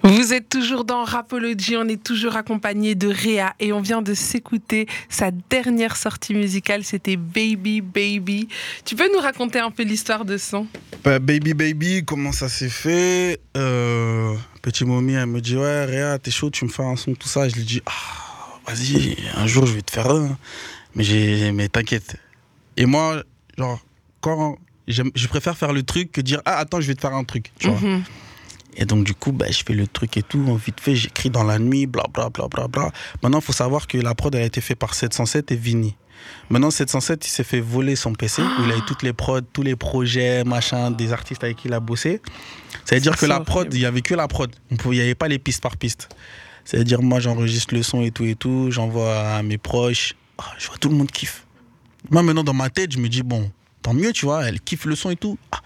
[0.04, 4.14] Vous êtes toujours dans Rapology, on est toujours accompagné de Réa et on vient de
[4.14, 8.48] s'écouter sa dernière sortie musicale, c'était Baby Baby.
[8.86, 10.68] Tu peux nous raconter un peu l'histoire de son?
[11.04, 13.40] Bah, baby Baby, comment ça s'est fait?
[13.58, 17.14] Euh, Petit mommy, elle me dit Ouais, Réa, t'es chaud, tu me fais un son,
[17.16, 17.48] tout ça.
[17.50, 17.92] Je lui dis Ah,
[18.68, 20.38] vas-y, un jour je vais te faire un.
[20.96, 22.18] Mais, mais t'inquiète.
[22.76, 23.24] Et moi,
[23.58, 23.80] genre,
[24.22, 24.58] quand.
[24.88, 27.52] Je préfère faire le truc que dire Ah, attends, je vais te faire un truc.
[27.60, 28.04] Tu vois Mhm.
[28.78, 30.56] Et donc, du coup, bah, je fais le truc et tout.
[30.56, 32.92] Vite fait, j'écris dans la nuit, bla bla bla bla bla.
[33.24, 35.96] Maintenant, il faut savoir que la prod, elle a été faite par 707 et Vini.
[36.50, 39.42] Maintenant, 707, il s'est fait voler son PC où il a eu toutes les prods,
[39.42, 42.22] tous les projets, machin, des artistes avec qui il a bossé.
[42.86, 44.56] Ça veut dire que la c'est prod, il y avait que la prod.
[44.70, 46.10] Il n'y avait pas les pistes par piste.
[46.66, 48.70] C'est-à-dire, moi, j'enregistre le son et tout et tout.
[48.72, 50.16] J'envoie à mes proches.
[50.38, 51.46] Ah, je vois tout le monde kiffe.
[52.12, 53.50] Moi, maintenant, dans ma tête, je me dis, bon,
[53.82, 55.38] tant mieux, tu vois, elle kiffe le son et tout.
[55.52, 55.62] Ah,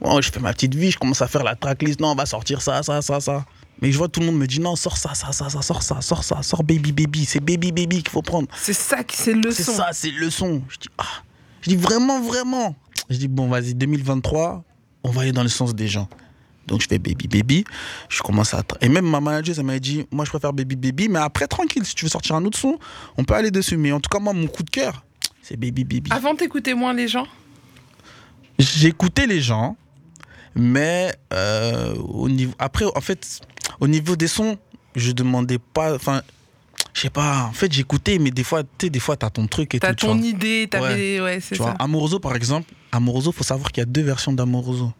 [0.00, 2.00] Bon, je fais ma petite vie, je commence à faire la tracklist.
[2.00, 3.44] Non, on va sortir ça, ça, ça, ça.
[3.82, 5.82] Mais je vois tout le monde me dit non, sors ça, ça, ça, ça, sors
[5.82, 7.24] ça, sors ça, sors baby, baby.
[7.24, 8.48] C'est baby, baby qu'il faut prendre.
[8.54, 9.72] C'est ça qui c'est le C'est son.
[9.72, 10.62] ça, c'est le son.
[10.68, 11.04] Je dis, ah.
[11.62, 12.74] Je dis vraiment, vraiment.
[13.08, 14.64] Je dis, bon, vas-y, 2023,
[15.04, 16.08] on va aller dans le sens des gens.
[16.66, 17.64] Donc je fais baby, baby.
[18.08, 18.62] Je commence à.
[18.80, 21.08] Et même ma manager, ça m'a dit, moi je préfère baby, baby.
[21.08, 22.78] Mais après, tranquille, si tu veux sortir un autre son,
[23.16, 23.76] on peut aller dessus.
[23.76, 25.04] Mais en tout cas, moi, mon coup de cœur,
[25.42, 26.10] c'est baby, baby.
[26.10, 27.26] Avant, t'écoutais moins les gens?
[28.58, 29.76] J'écoutais les gens,
[30.54, 33.40] mais euh, au niveau, après, en fait,
[33.80, 34.58] au niveau des sons,
[34.96, 35.94] je demandais pas.
[35.94, 36.22] Enfin,
[36.94, 37.44] je sais pas.
[37.44, 40.06] En fait, j'écoutais, mais des fois, tu des fois, t'as ton truc et T'as tu
[40.06, 41.20] ton idée, t'avais.
[41.20, 41.70] Ouais, c'est Tu ça.
[41.70, 44.92] vois, Amoroso, par exemple, Amoroso, faut savoir qu'il y a deux versions d'Amoroso.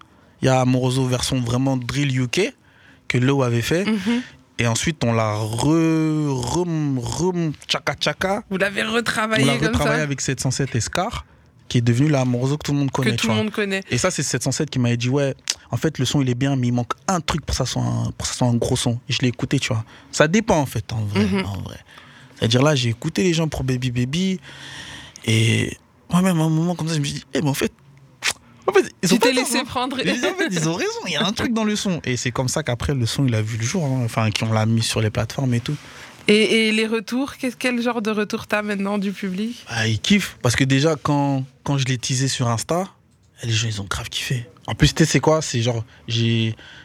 [0.43, 2.55] Il y a Amoroso version vraiment drill UK
[3.09, 4.23] que Low avait fait, Mhm.
[4.61, 6.65] et ensuite on l'a re, re,
[6.97, 7.33] re,
[7.67, 11.27] tchaka tchaka, Vous l'avez on retravaillé l'a comme retravaillé ça avec 707 et Scar,
[11.71, 13.13] qui est devenu la Amoroso que tout le monde connaît.
[13.13, 13.83] Que tout le monde connaît.
[13.91, 15.35] Et ça, c'est 707 qui m'avait dit Ouais,
[15.71, 17.65] en fait, le son il est bien, mais il manque un truc pour que ça
[17.65, 18.99] soit un, pour que ça soit un gros son.
[19.09, 19.85] Et je l'ai écouté, tu vois.
[20.13, 21.25] Ça dépend, en fait, en vrai.
[21.25, 21.47] Mhm.
[21.47, 21.79] en vrai.
[22.37, 24.41] C'est-à-dire là, j'ai écouté les gens pour Baby Baby.
[25.27, 25.77] Et
[26.11, 27.73] moi-même, à un moment comme ça, je me suis dit Eh, mais en fait,
[28.67, 29.65] en fait ils ont pas laissé hein.
[29.65, 29.97] prendre.
[29.97, 32.01] En fait, ils ont raison, il y a un truc dans le son.
[32.05, 33.85] Et c'est comme ça qu'après, le son, il a vu le jour.
[33.85, 34.03] hein.
[34.05, 35.77] Enfin, qu'on l'a mis sur les plateformes et tout.
[36.33, 39.65] Et, les retours, quel, genre de retour t'as maintenant du public?
[39.67, 40.39] Ah, ils kiffent.
[40.43, 41.45] Parce que déjà, quand,
[41.77, 42.87] je l'ai teasé sur Insta,
[43.43, 44.47] les gens, ils ont grave kiffé.
[44.69, 45.43] En plus, tu sais, c'est quoi?
[45.43, 45.85] C'est genre,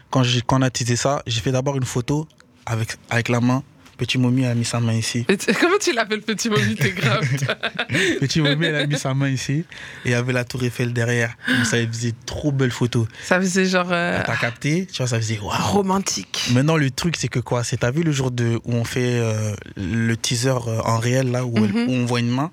[0.10, 2.28] quand, quand on a teasé ça, j'ai fait d'abord une photo
[2.66, 3.64] avec, avec la main
[3.98, 5.26] Petit Momi a mis sa main ici.
[5.30, 7.26] Et Comment tu l'appelles petit Momi T'es grave.
[8.20, 9.64] Petit Momi, elle a mis sa main ici.
[10.04, 11.34] Et il y avait la Tour Eiffel derrière.
[11.64, 13.08] Ça, faisait trop belle photo.
[13.24, 15.56] Ça faisait genre euh, T'as capté Tu vois, ça faisait waouh.
[15.72, 16.50] romantique.
[16.52, 17.64] Maintenant, le truc, c'est que quoi?
[17.64, 21.32] C'est, t'as vu le jour de, où on fait euh, le teaser euh, en réel,
[21.32, 21.90] là, où, elle- Mhm.
[21.90, 22.52] où on voit une main?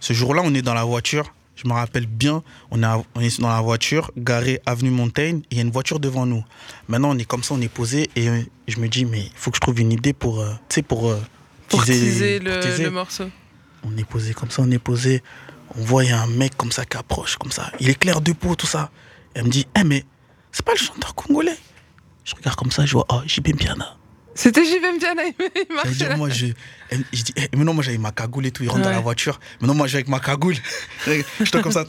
[0.00, 1.32] Ce jour-là, on est dans la voiture.
[1.64, 5.40] Je me rappelle bien, on, est à- on est dans la voiture, garé avenue Montaigne,
[5.50, 6.44] il y a une voiture devant nous.
[6.88, 9.32] Maintenant, on est comme ça, on est posé, et euh, je me dis, mais il
[9.34, 11.18] faut que je trouve une idée pour, euh, tu sais, pour, euh,
[11.68, 12.82] Pour teaser- teaser pour le, teaser.
[12.84, 13.24] le morceau.
[13.82, 15.22] On est posé comme ça, on est posé.
[15.76, 17.70] On voit, il y a un mec comme ça qui approche, comme ça.
[17.80, 18.90] Il est clair de peau, tout ça.
[19.34, 20.04] Elle me dit, eh, mais
[20.52, 21.56] c'est pas le chanteur congolais.
[22.24, 23.96] Je regarde comme ça, je vois, oh, JB Mpiana.
[24.34, 26.46] C'était JV Mdiana, il marchait dire, moi, je,
[26.90, 28.64] je dis, eh, maintenant, moi, j'avais ma cagoule et tout.
[28.64, 29.38] Il rentre dans la voiture.
[29.60, 30.56] Maintenant, moi, je vais avec ma cagoule.
[31.06, 31.84] je suis comme ça.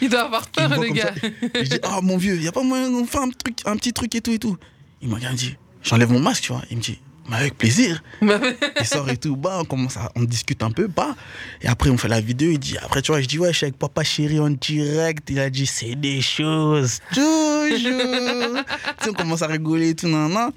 [0.00, 1.14] Il doit avoir peur, le gars.
[1.14, 1.28] ça.
[1.54, 3.76] Je dis, ah, mon vieux, il n'y a pas moyen qu'on fait un, truc, un
[3.76, 4.56] petit truc et tout et tout.
[5.00, 6.62] Il m'a dit, j'enlève mon masque, tu vois.
[6.70, 6.98] Il me dit,
[7.28, 8.02] mais avec plaisir.
[8.20, 8.40] Bah,
[8.80, 9.36] Il sort et tout.
[9.36, 11.14] Bah, on commence à, on discute un peu, bah.
[11.60, 12.50] Et après, on fait la vidéo.
[12.50, 15.30] Il dit, après, tu vois, je dis, ouais, je suis avec papa chéri en direct.
[15.30, 16.98] Il a dit, c'est des choses.
[17.12, 17.28] Toujours.
[17.78, 20.52] tu sais, on commence à rigoler et tout, nan, nan.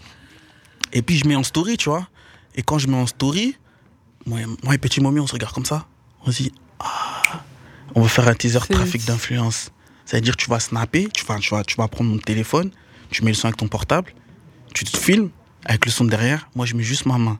[0.95, 2.07] Et puis, je mets en story, tu vois.
[2.55, 3.55] Et quand je mets en story,
[4.25, 5.85] moi, et- moi et Petit Mommy, on se regarde comme ça.
[6.25, 7.43] On se dit, ah,
[7.93, 9.71] on va faire un teaser trafic d'influence.
[10.05, 12.71] C'est-à-dire, tu vas snapper, tu vas, tu, vas, tu vas prendre mon téléphone,
[13.11, 14.13] tu mets le son avec ton portable,
[14.73, 15.29] tu te filmes
[15.65, 16.49] avec le son derrière.
[16.55, 17.39] Moi, je mets juste ma main.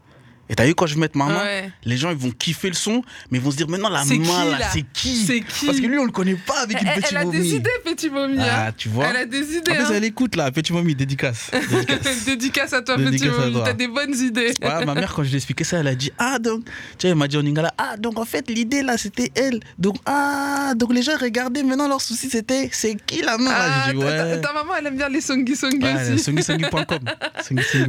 [0.50, 1.72] Et t'as vu, quand je vais mettre ma main, Ouais.
[1.86, 4.10] les gens ils vont kiffer le son, mais ils vont se dire maintenant la main
[4.10, 6.80] qui, là, là c'est qui C'est qui Parce que lui on le connaît pas avec
[6.82, 7.38] une Elle, petite elle a momie.
[7.40, 8.38] des idées, petit Momi.
[8.40, 8.72] Ah, hein.
[8.78, 9.08] tu vois.
[9.10, 9.72] Elle a des idées.
[9.72, 9.90] En plus hein.
[9.96, 11.50] elle écoute là, petit momie dédicace.
[11.52, 12.26] dédicace.
[12.26, 13.54] Dédicace à toi, petit Dédicace à Momi.
[13.54, 13.64] toi.
[13.66, 14.54] T'as des bonnes idées.
[14.62, 17.08] Ma mère quand je lui ai expliqué ça, elle a dit ah donc, tu sais,
[17.10, 19.60] elle m'a dit en lingala ah donc en fait l'idée là c'était elle.
[19.80, 23.84] Donc ah donc les gens regardaient maintenant leur souci c'était c'est qui la main là
[23.88, 24.42] Ah, dit ouais.
[24.42, 26.32] ta, maman, elle aime bien les songi songi Ouais, aussi.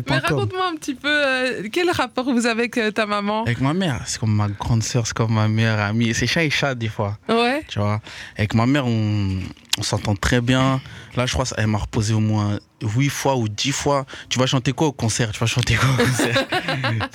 [0.09, 3.43] Mais raconte-moi un petit peu, euh, quel rapport vous avec euh, ta maman?
[3.43, 6.15] Avec ma mère, c'est comme ma grande sœur, c'est comme ma meilleure amie.
[6.15, 7.19] C'est chat et chat des fois.
[7.29, 7.63] Ouais.
[7.69, 8.01] Tu vois,
[8.37, 9.41] avec ma mère, on,
[9.79, 10.81] on s'entend très bien.
[11.17, 14.07] Là, je crois qu'elle m'a reposé au moins 8 fois ou 10 fois.
[14.29, 15.33] Tu vas chanter quoi au concert?
[15.33, 16.47] Tu vas chanter quoi au concert?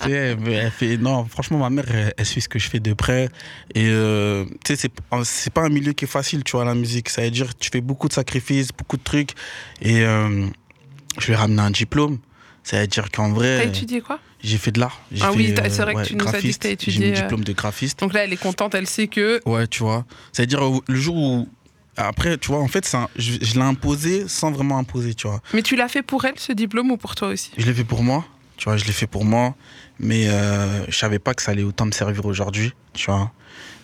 [0.03, 2.79] Tu sais, elle fait, Non, franchement, ma mère, elle, elle suit ce que je fais
[2.79, 3.29] de près.
[3.75, 4.91] Et euh, tu sais, c'est,
[5.23, 7.09] c'est pas un milieu qui est facile, tu vois, la musique.
[7.09, 9.32] Ça veut dire que tu fais beaucoup de sacrifices, beaucoup de trucs.
[9.82, 10.47] Et euh,
[11.19, 12.19] je lui ai ramené un diplôme.
[12.64, 14.20] Ça veut dire qu'en vrai, T'as étudié quoi?
[14.43, 14.99] j'ai fait de l'art.
[15.12, 17.07] J'ai Ah fait, oui, c'est vrai que tu nous as dit que t'as J'ai étudié,
[17.07, 17.99] mon euh, diplôme de graphiste.
[17.99, 19.39] Donc là, elle est contente, elle sait que.
[19.45, 20.05] Ouais, tu vois.
[20.32, 21.49] C'est-à-dire, euh, le jour où.
[21.97, 25.28] Après, tu vois, en fait, c'est un- je, je l'ai imposé sans vraiment imposer, tu
[25.28, 25.41] vois.
[25.53, 27.51] Mais tu l'as fait pour elle, ce diplôme, ou pour toi aussi?
[27.57, 28.26] Je l'ai fait pour moi,
[28.57, 29.55] tu vois, je l'ai fait pour moi.
[29.99, 33.32] Mais euh, je savais pas que ça allait autant me servir aujourd'hui, tu vois.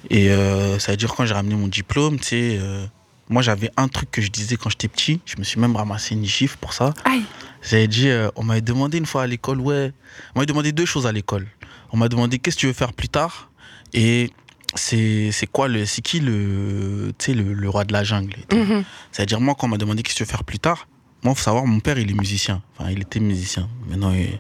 [0.10, 2.86] Et euh, ça veut dire, quand j'ai ramené mon diplôme, tu sais, euh,
[3.30, 5.20] moi, j'avais un truc que je disais quand j'étais petit.
[5.26, 6.94] Je me suis même ramassé une chiffre pour ça.
[7.04, 7.24] Aïe
[7.62, 9.92] J'avais dit, euh, on m'avait demandé une fois à l'école, ouais.
[10.34, 11.48] On m'avait demandé deux choses à l'école.
[11.92, 13.50] On m'a demandé qu'est-ce que tu veux faire plus tard?
[13.94, 14.32] Et
[14.76, 18.36] c'est c'est quoi le c'est qui le tu sais le, le roi de la jungle.
[18.52, 18.84] Mhm.
[19.12, 20.88] C'est-à-dire moi quand on m'a demandé qu'est-ce que tu veux faire plus tard,
[21.24, 22.62] moi faut savoir mon père il est musicien.
[22.78, 23.68] Enfin, il était musicien.
[23.90, 24.40] Maintenant il,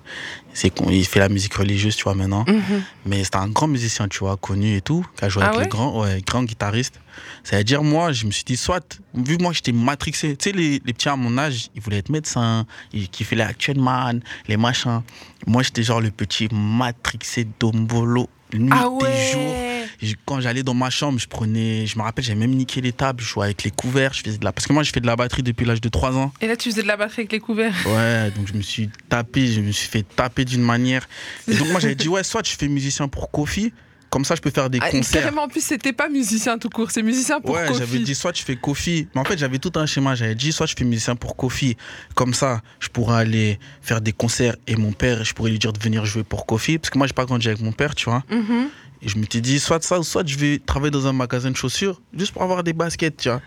[0.90, 2.46] il fait la musique religieuse, tu vois maintenant.
[2.48, 2.84] Mhm.
[3.06, 5.58] Mais c'était un grand musicien, tu vois, connu et tout, qui a joué Ah avec
[5.58, 7.00] ouais les grands, ouais, grands guitaristes.
[7.44, 10.82] C'est-à-dire, moi, je me suis dit, soit, vu que moi, j'étais matrixé, tu sais, les,
[10.86, 14.58] les petits à mon âge, ils voulaient être médecins, ils kiffaient les action man, les
[14.58, 15.02] machins.
[15.46, 20.90] Moi, j'étais genre le petit matrixé dombolo, nuit Ah ouais Et Quand j'allais dans ma
[20.90, 23.72] chambre, je prenais, je me rappelle, j'avais même niqué les tables, je jouais avec les
[23.72, 25.82] couverts, je faisais de la, parce que moi, je fais de la batterie depuis l'âge
[25.82, 26.32] de 3 ans.
[26.42, 27.76] Et là, tu faisais de la batterie avec les couverts.
[27.86, 31.08] Ouais, donc je me suis tapé, je me suis fait taper d'une manière.
[31.48, 33.74] Et donc moi j'avais dit ouais, soit je fais musicien pour Kofi,
[34.10, 35.22] comme ça je peux faire des Ah, concerts.
[35.24, 37.80] carrément, en plus, c'était pas musicien tout court, c'est musicien pour Ouais, Kofi.
[37.80, 40.16] j'avais dit soit je fais Kofi, mais en fait j'avais tout un schéma.
[40.16, 41.76] J'avais dit soit je fais musicien pour Kofi,
[42.16, 45.74] comme ça je pourrais aller faire des concerts et mon père, je pourrais lui dire
[45.74, 48.06] de venir jouer pour Kofi, parce que moi j'ai pas grandi avec mon père, tu
[48.10, 48.24] vois.
[48.30, 48.70] Mhm.
[49.04, 51.56] Et je me suis dit soit ça, soit je vais travailler dans un magasin de
[51.56, 53.42] chaussures juste pour avoir des baskets, tu vois.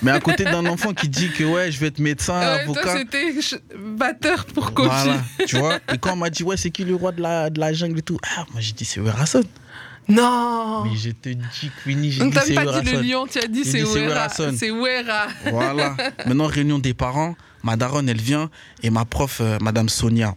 [0.00, 2.96] Mais à côté d'un enfant qui dit que ouais, je vais être médecin, Ouais, avocat.
[2.96, 3.30] c'était
[3.78, 4.88] batteur pour Kofi.
[4.88, 5.78] Voilà, tu vois.
[5.92, 7.98] Et quand on m'a dit, ouais, c'est qui le roi de la, de la jungle
[7.98, 9.42] et tout, ah, moi j'ai dit, c'est Werason.
[10.08, 13.46] Non Mais je te dis, Queenie, j'ai dit, c'est pas dit le lion, tu as
[13.46, 14.28] dit c'est Wera.
[14.28, 15.26] C'est Wera.
[15.50, 15.96] Voilà.
[16.26, 18.50] Maintenant, réunion des parents, ma daronne, elle vient,
[18.82, 20.34] et ma prof, euh, Madame Sonia,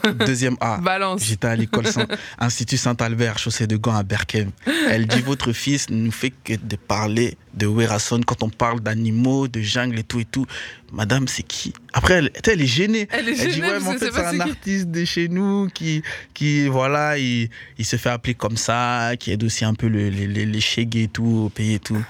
[0.26, 0.78] deuxième A.
[0.78, 1.22] Balance.
[1.24, 2.06] J'étais à l'école Saint-
[2.38, 4.50] Institut Saint-Albert, chaussée de Gand à Berkem.
[4.88, 9.48] Elle dit Votre fils ne fait que de parler de Werason quand on parle d'animaux,
[9.48, 10.46] de jungle et tout et tout.
[10.92, 11.72] Madame, c'est qui?
[11.92, 13.08] Après, elle, elle est gênée.
[13.10, 15.68] Elle est Elle dit gênée ouais, mais en fait, c'est un artiste de chez nous
[15.72, 16.02] qui,
[16.34, 20.08] qui voilà, il, il se fait appeler comme ça, qui aide aussi un peu le-
[20.08, 22.02] les, les, et tout, au pays et tout.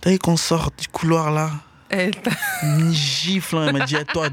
[0.00, 1.50] T'as vu qu'on sort du couloir là
[1.88, 2.12] Elle
[2.64, 3.66] Une gifle, hein.
[3.68, 4.28] elle m'a dit, toi,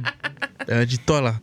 [0.68, 1.36] elle m'a dit, toi là,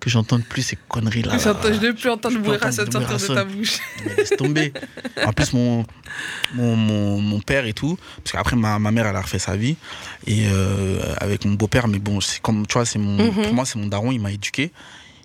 [0.00, 1.36] que j'entende plus ces conneries là.
[1.36, 3.78] Que j'entends- je ne veux plus entendre Bouira sortir de ta bouche.
[4.16, 4.72] Laisse tomber.
[5.24, 5.84] En plus, mon,
[6.54, 9.56] mon, mon, mon père et tout, parce qu'après, ma, ma mère, elle a refait sa
[9.56, 9.76] vie.
[10.26, 13.42] Et euh, avec mon beau-père, mais bon, c'est comme, tu vois, c'est mon, Mhm.
[13.42, 14.70] pour moi, c'est mon daron, il m'a éduqué.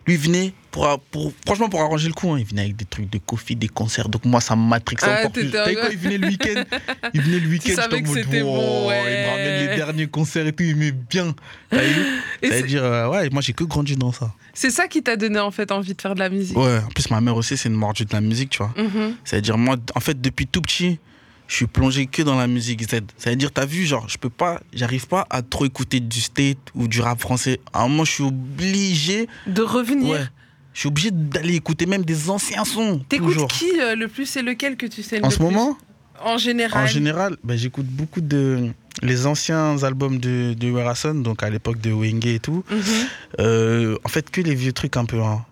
[0.07, 2.85] Lui, il venait, pour, pour, franchement, pour arranger le coup, hein, il venait avec des
[2.85, 4.09] trucs de coffee, des concerts.
[4.09, 5.51] Donc, moi, ça me matrixait Ah, encore plus.
[5.51, 6.63] T'as quand il venait le week-end
[7.13, 9.03] Il venait le week-end, j'étais en mode, bon, ouais.
[9.05, 11.35] Il me ramène les derniers concerts et tout, il met bien.
[12.41, 14.33] C'est-à-dire, euh, ouais, moi, j'ai que grandi dans ça.
[14.55, 16.57] C'est ça qui t'a donné en fait envie de faire de la musique.
[16.57, 18.73] Ouais, en plus, ma mère aussi, c'est une mordue de la musique, tu vois.
[18.75, 19.15] Mhm.
[19.23, 20.99] C'est-à-dire, moi, en fait, depuis tout petit,
[21.47, 23.01] je suis plongé que dans la musique Z.
[23.17, 26.87] C'est-à-dire, t'as vu, genre, je peux pas, j'arrive pas à trop écouter du state ou
[26.87, 27.59] du rap français.
[27.73, 30.09] À un moment, je suis obligé, De revenir.
[30.09, 30.23] ouais,
[30.73, 33.01] je suis obligé d'aller écouter même des anciens sons.
[33.09, 34.35] T'écoutes qui euh, le plus?
[34.35, 35.45] Et lequel que tu sais le En ce plus?
[35.45, 35.77] moment,
[36.23, 36.83] En général.
[36.83, 38.69] en général, ben, j'écoute beaucoup de
[39.01, 42.63] les anciens albums de, de Werason, donc à l'époque de Wenge et tout.
[42.69, 42.81] Mhm.
[43.39, 45.21] Euh, en fait, que les vieux trucs un peu.
[45.21, 45.43] hein.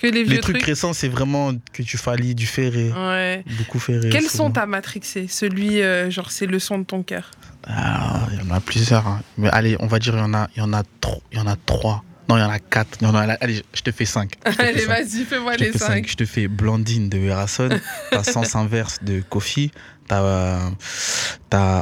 [0.00, 2.90] Que les vieux Les trucs, récents, c'est vraiment que tu fallis du ferré.
[2.92, 3.44] Ouais.
[3.58, 4.08] Beaucoup ferré.
[4.10, 4.46] Quel souvent.
[4.46, 7.30] son t'a matrixé Celui, euh, genre, c'est le son de ton cœur.
[7.66, 9.06] Ah, il y en a plusieurs.
[9.06, 9.22] hein.
[9.38, 11.38] Mais allez, on va dire il y en a, il y en a trop, il
[11.38, 12.02] y en a trois.
[12.28, 13.02] Non, il y en a quatre.
[13.04, 14.38] En a- allez, je te fais cinq.
[14.40, 15.86] Te Allez, vas-y, fais-moi les fais cinq.
[15.88, 16.08] cinq.
[16.08, 17.68] Je te fais Blandine de Werason,
[18.10, 19.70] t'as Sens Inverse de Kofi,
[20.08, 20.58] t'as euh,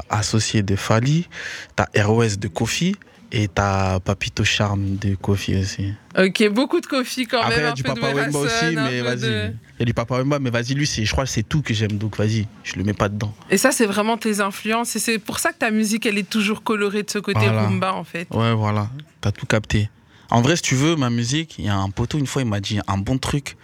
[0.09, 1.28] Associé de Fali,
[1.76, 2.97] t'as Airways de Kofi
[3.32, 5.93] et t'as Papito Charme de Kofi aussi.
[6.18, 7.70] Ok, beaucoup de Kofi quand Après, il y même.
[7.70, 9.20] a du Papa Wemba aussi, mais vas-y.
[9.20, 11.45] de- Il y a du Papa Wemba, mais vas-y, lui, c'est- je crois que c'est
[11.45, 13.32] tout que j'aime, donc vas-y, je le mets pas dedans.
[13.51, 14.97] Et ça, c'est vraiment tes influences.
[14.97, 17.62] Et c'est pour ça que ta musique, elle est toujours colorée de ce côté Voilà.
[17.68, 18.26] rumba, en fait.
[18.32, 19.88] Ouais, voilà, t'as tout capté.
[20.30, 22.48] En vrai, si tu veux, ma musique, il y a un poteau, une fois, il
[22.48, 23.56] m'a dit un bon truc.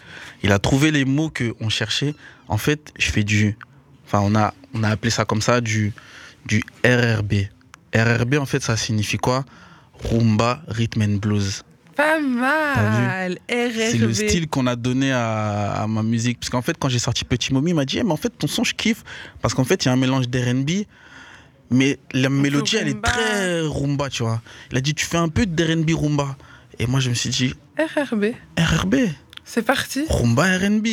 [0.43, 2.15] Il a trouvé les mots qu'on cherchait.
[2.49, 3.57] En fait, je fais du.
[4.05, 5.93] Enfin, on a, on a appelé ça comme ça, du,
[6.47, 7.35] du RRB.
[7.95, 9.45] RRB, en fait, ça signifie quoi?
[10.05, 11.63] Rumba, Rhythm and Blues.
[11.95, 13.39] Pas mal.
[13.49, 13.73] RRB.
[13.91, 16.41] C'est le style qu'on a donné à, à ma musique.
[16.41, 18.31] Parce qu'en fait, quand j'ai sorti Petit Mommy, il m'a dit, Eh, mais en fait,
[18.37, 19.03] ton son, je kiffe.
[19.41, 20.71] Parce qu'en fait, il y a un mélange d'RB.
[21.71, 24.41] Mais la mélodie, elle est très rumba, tu vois.
[24.71, 26.37] Il a dit, tu fais un peu d'RB rumba.
[26.79, 28.27] Et moi, je me suis dit, RRB.
[28.59, 28.95] RRB,
[29.45, 30.05] C'est parti.
[30.09, 30.87] rumba RB.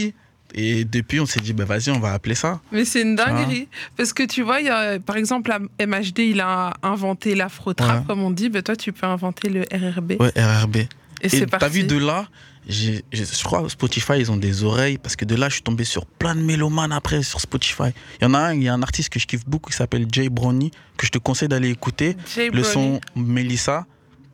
[0.56, 2.62] Et depuis, on s'est dit, bah, vas-y, on va appeler ça.
[2.72, 3.68] Mais c'est une dinguerie.
[3.98, 8.06] Parce que tu vois, y a, par exemple, la MHD, il a inventé l'afro-trap, Ouais.
[8.06, 8.50] comme on dit.
[8.50, 10.14] Ben, toi, tu peux inventer le RRB.
[10.20, 10.76] Ouais, RRB.
[10.78, 10.88] Et,
[11.24, 11.78] Et c'est t'as parti.
[11.78, 12.28] vu de là,
[12.70, 13.00] je
[13.44, 14.98] crois Spotify, ils ont des oreilles.
[15.00, 17.90] Parce que de là, je suis tombé sur plein de mélomanes après sur Spotify.
[18.22, 19.78] Il y en a un, il y a un artiste que je kiffe beaucoup qui
[19.78, 22.16] s'appelle Jay Brownie, que je te conseille d'aller écouter.
[22.36, 22.68] Jay Le Brownie.
[22.74, 23.86] son Melissa.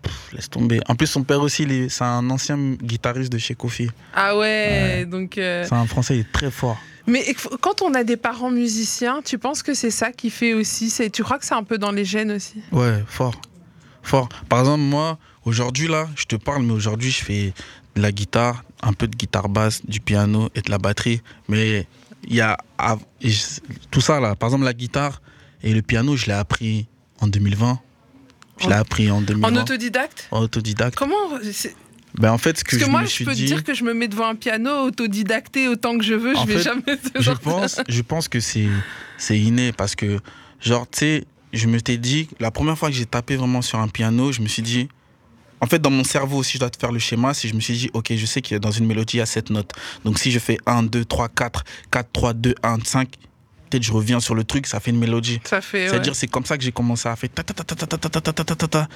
[0.02, 0.80] Pff, laisse tomber.
[0.88, 3.90] En plus, son père aussi, c'est un ancien guitariste de chez Kofi.
[4.14, 5.38] Ah ouais, donc.
[5.38, 6.78] euh, C'est un français, il est très fort.
[7.08, 7.26] Mais
[7.62, 11.10] quand on a des parents musiciens, tu penses que c'est ça qui fait aussi c'est-
[11.10, 12.62] Tu crois que c'est un peu dans les gènes aussi?
[12.72, 13.34] Ouais, fort.
[14.04, 14.30] Fort.
[14.48, 17.54] Par exemple, moi, aujourd'hui, là, je te parle, mais aujourd'hui, je fais
[17.96, 21.22] de la guitare, un peu de guitare basse, du piano et de la batterie.
[21.48, 21.88] Mais
[22.28, 22.58] il y a
[23.92, 24.36] tout ça, là.
[24.36, 25.22] Par exemple, la guitare
[25.64, 26.88] et le piano, je l'ai appris
[27.22, 27.80] en 2020.
[28.62, 29.48] Je l'ai En- appris en 2020.
[29.48, 30.28] En autodidacte?
[30.32, 30.96] En autodidacte.
[30.96, 31.16] Comment
[32.16, 33.46] Ben, en fait, ce que, Parce que je moi, me je suis peux te dit.
[33.46, 36.48] dire que je me mets devant un piano, autodidacté autant que je veux, En je
[36.48, 38.68] vais fait, jamais te je pense, je pense que c'est
[39.18, 40.20] c'est inné parce que,
[40.60, 43.80] genre, tu sais, je me t'ai dit, la première fois que j'ai tapé vraiment sur
[43.80, 44.88] un piano, je me suis dit,
[45.62, 47.60] en fait, dans mon cerveau aussi, je dois te faire le schéma, si je me
[47.60, 49.72] suis dit, ok, je sais que dans une mélodie, il y a sept notes.
[50.06, 53.10] Donc si je fais 1, 2, 3, 4, 4, 3, 2, 1, 5,
[53.70, 55.40] peut-être je reviens sur le truc, ça fait une mélodie.
[55.44, 55.84] Ça fait.
[55.84, 55.90] ouais.
[55.90, 58.22] C'est-à-dire, c'est comme ça que j'ai commencé à faire ta ta ta ta ta ta
[58.22, 58.88] ta ta ta ta.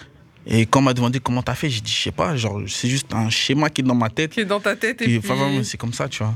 [0.46, 2.90] Et quand on m'a demandé comment t'as fait, j'ai dit, je sais pas, genre, c'est
[2.90, 4.32] juste un schéma qui est dans ma tête.
[4.32, 5.02] Qui est dans ta tête.
[5.02, 5.32] Et Et puis...
[5.32, 6.36] enfin, c'est comme ça, tu vois.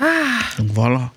[0.00, 1.12] Ah, Donc voilà.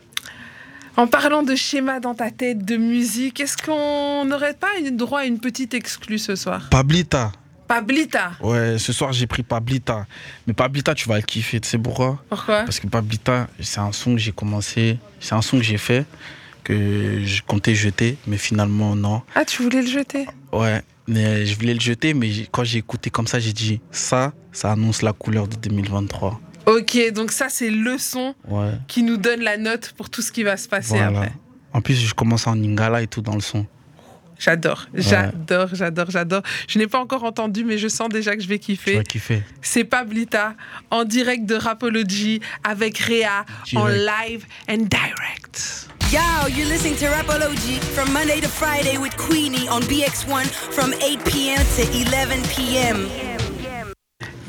[0.95, 5.25] en parlant de schéma dans ta tête, de musique, est-ce qu'on n'aurait pas droit à
[5.25, 7.31] une petite exclue ce soir Pablita.
[7.67, 8.33] Pablita.
[8.41, 10.05] Ouais, ce soir j'ai pris Pablita.
[10.47, 12.21] Mais Pablita, tu vas le kiffer, tu sais pourquoi?
[12.29, 12.63] Pourquoi?
[12.63, 16.05] Parce que Pablita, c'est un son que j'ai commencé, c'est un son que j'ai fait,
[16.63, 19.21] que je comptais jeter, mais finalement non.
[19.35, 20.25] Ah, tu voulais le jeter?
[20.51, 24.33] Ouais, mais je voulais le jeter, mais quand j'ai écouté comme ça, j'ai dit ça,
[24.51, 26.39] ça annonce la couleur de 2023.
[26.65, 30.31] Ok, donc ça, c'est le son Ouais, qui nous donne la note pour tout ce
[30.31, 31.07] qui va se passer voilà.
[31.07, 31.33] après.
[31.73, 33.65] En plus, je commence en Ingala et tout dans le son.
[34.43, 36.41] J'adore, j'adore, j'adore, j'adore.
[36.67, 38.97] Je n'ai pas encore entendu, mais je sens déjà que je vais Tu kiffer.
[38.97, 39.41] vas kiffer.
[39.61, 40.55] C'est Pablita
[40.91, 45.87] en direct de Rapology avec Réa en live and direct.
[46.11, 46.19] Yo,
[46.49, 51.61] you're listening to Rapology from Monday to Friday with Queenie on BX1 from 8 p.m.
[51.77, 53.07] to 11 p.m.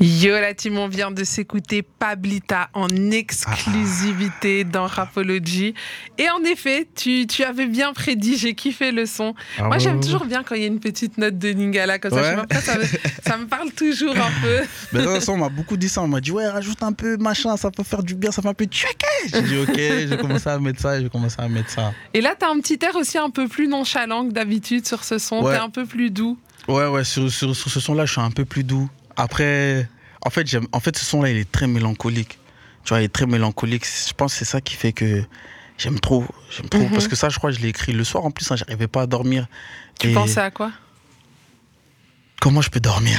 [0.01, 5.73] Yo la team, on vient de s'écouter Pablita en exclusivité dans Rapology.
[6.17, 9.33] Et en effet, tu, tu avais bien prédit, j'ai kiffé le son.
[9.57, 12.11] Ah Moi j'aime toujours bien quand il y a une petite note de Ningala comme
[12.11, 12.17] ça.
[12.17, 12.35] Je sais Ouais.
[12.35, 12.83] pas pourquoi ça, me,
[13.25, 14.59] ça me parle toujours un peu.
[14.93, 16.01] Mais de toute façon, on m'a beaucoup dit ça.
[16.01, 18.47] On m'a dit, ouais, rajoute un peu machin, ça peut faire du bien, ça fait
[18.49, 19.01] un peu tchèque.
[19.33, 21.93] J'ai dit, ok, j'ai commencé à mettre ça, j'ai commencé à mettre ça.
[22.13, 25.17] Et là, t'as un petit air aussi un peu plus nonchalant que d'habitude sur ce
[25.17, 25.41] son.
[25.41, 25.53] Ouais.
[25.53, 26.37] T'es un peu plus doux.
[26.67, 28.89] Ouais, ouais, sur, sur, sur ce son-là, je suis un peu plus doux.
[29.17, 29.87] Après,
[30.21, 32.39] en fait, j'aime, en fait, ce son-là, il est très mélancolique.
[32.83, 33.85] Tu vois, il est très mélancolique.
[33.85, 35.23] Je pense que c'est ça qui fait que
[35.77, 36.25] j'aime trop.
[36.49, 36.81] J'aime trop.
[36.81, 36.91] Mhm.
[36.91, 38.25] Parce que ça, je crois que je l'ai écrit le soir.
[38.25, 39.47] En plus, hein, j'arrivais pas à dormir.
[39.99, 40.71] Tu Et pensais à quoi
[42.41, 43.17] Comment je peux dormir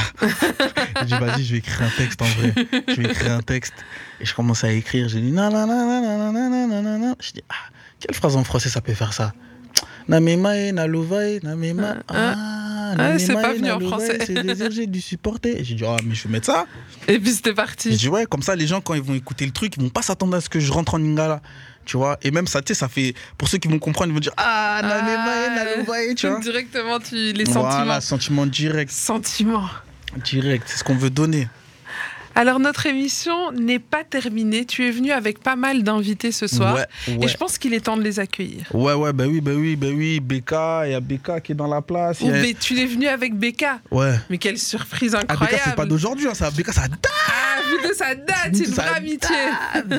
[1.00, 2.52] J'ai dit, vas-y, je vais écrire un texte en vrai.
[2.86, 3.74] Je vais écrire un texte.
[4.20, 5.08] Et je commence à écrire.
[5.08, 7.14] J'ai dit, nananananananananana.
[7.20, 7.54] Je dis, ah,
[7.98, 9.32] quelle phrase en français ça peut faire ça
[10.06, 11.96] Namemae, naluvae, namema.
[12.08, 12.34] Ah,
[12.98, 14.18] Ah, c'est pas venu en français.
[14.24, 15.62] C'est désir, j'ai dû supporter.
[15.64, 16.66] J'ai dit, ah, mais je vais mettre ça.
[17.08, 17.90] Et puis c'était J'ai parti.
[17.90, 20.02] dit, ouais, comme ça, les gens, quand ils vont écouter le truc, ils vont pas
[20.02, 21.40] s'attendre à ce que je rentre en lingala.
[21.84, 23.14] Tu vois Et même ça, tu sais, ça fait.
[23.38, 27.14] Pour ceux qui vont comprendre, ils vont dire, ah, namemae, naluvae, tu vois Directement, tu,
[27.32, 27.70] les sentiments.
[27.70, 28.90] Voilà, sentiment direct.
[28.90, 29.68] Sentiments.
[30.24, 31.48] Direct, c'est ce qu'on veut donner.
[32.36, 34.66] Alors notre émission n'est pas terminée.
[34.66, 36.74] Tu es venu avec pas mal d'invités ce soir.
[36.74, 36.86] Ouais,
[37.22, 38.66] Et je pense qu'il est temps de les accueillir.
[38.74, 40.20] Ouais, ouais, bah oui, bah oui, bah oui.
[40.20, 42.20] Beka, il y a Beka qui est dans la place.
[42.22, 43.80] a- tu es venu avec Becca.
[43.90, 44.14] Ouais.
[44.28, 45.62] Mais quelle surprise Ah, incroyable.
[45.64, 46.50] c'est pas d'aujourd'hui, hein, ça.
[46.50, 47.06] Beka, ça date.
[47.08, 49.36] Ah, sa date, c'est une vraie amitié.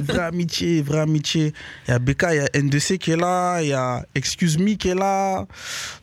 [0.03, 1.53] Vraie amitié, vraie amitié.
[1.87, 4.57] Il y a Beka, il y a N2C qui est là, il y a Excuse
[4.59, 5.45] Me qui est là.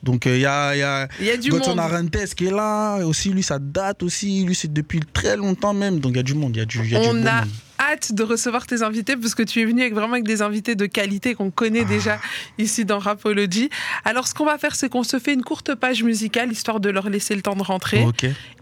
[0.03, 1.79] Donc, euh, il y a, il y a Il y a du Godson monde.
[1.81, 2.99] Arantes qui est là.
[2.99, 4.45] Et aussi, lui, ça date aussi.
[4.45, 6.01] Lui, c'est depuis très longtemps même.
[6.01, 7.51] Donc, il y a du monde, il y a du, y a On a monde.
[7.79, 10.75] hâte de recevoir tes invités parce que tu es venu avec vraiment avec des invités
[10.75, 11.89] de qualité qu'on connaît Ah.
[11.89, 12.21] déjà
[12.59, 13.69] ici dans Rapology.
[14.05, 16.89] Alors ce qu'on va faire c'est qu'on se fait une courte page musicale histoire de
[16.91, 18.05] leur laisser le temps de rentrer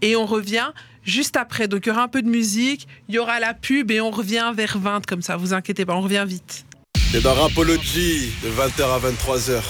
[0.01, 0.71] et on revient
[1.03, 1.67] juste après.
[1.67, 4.11] Donc il y aura un peu de musique, il y aura la pub et on
[4.11, 6.65] revient vers 20 comme ça, vous inquiétez pas, on revient vite.
[7.11, 9.61] C'est dans Rapology de 20h à 23h.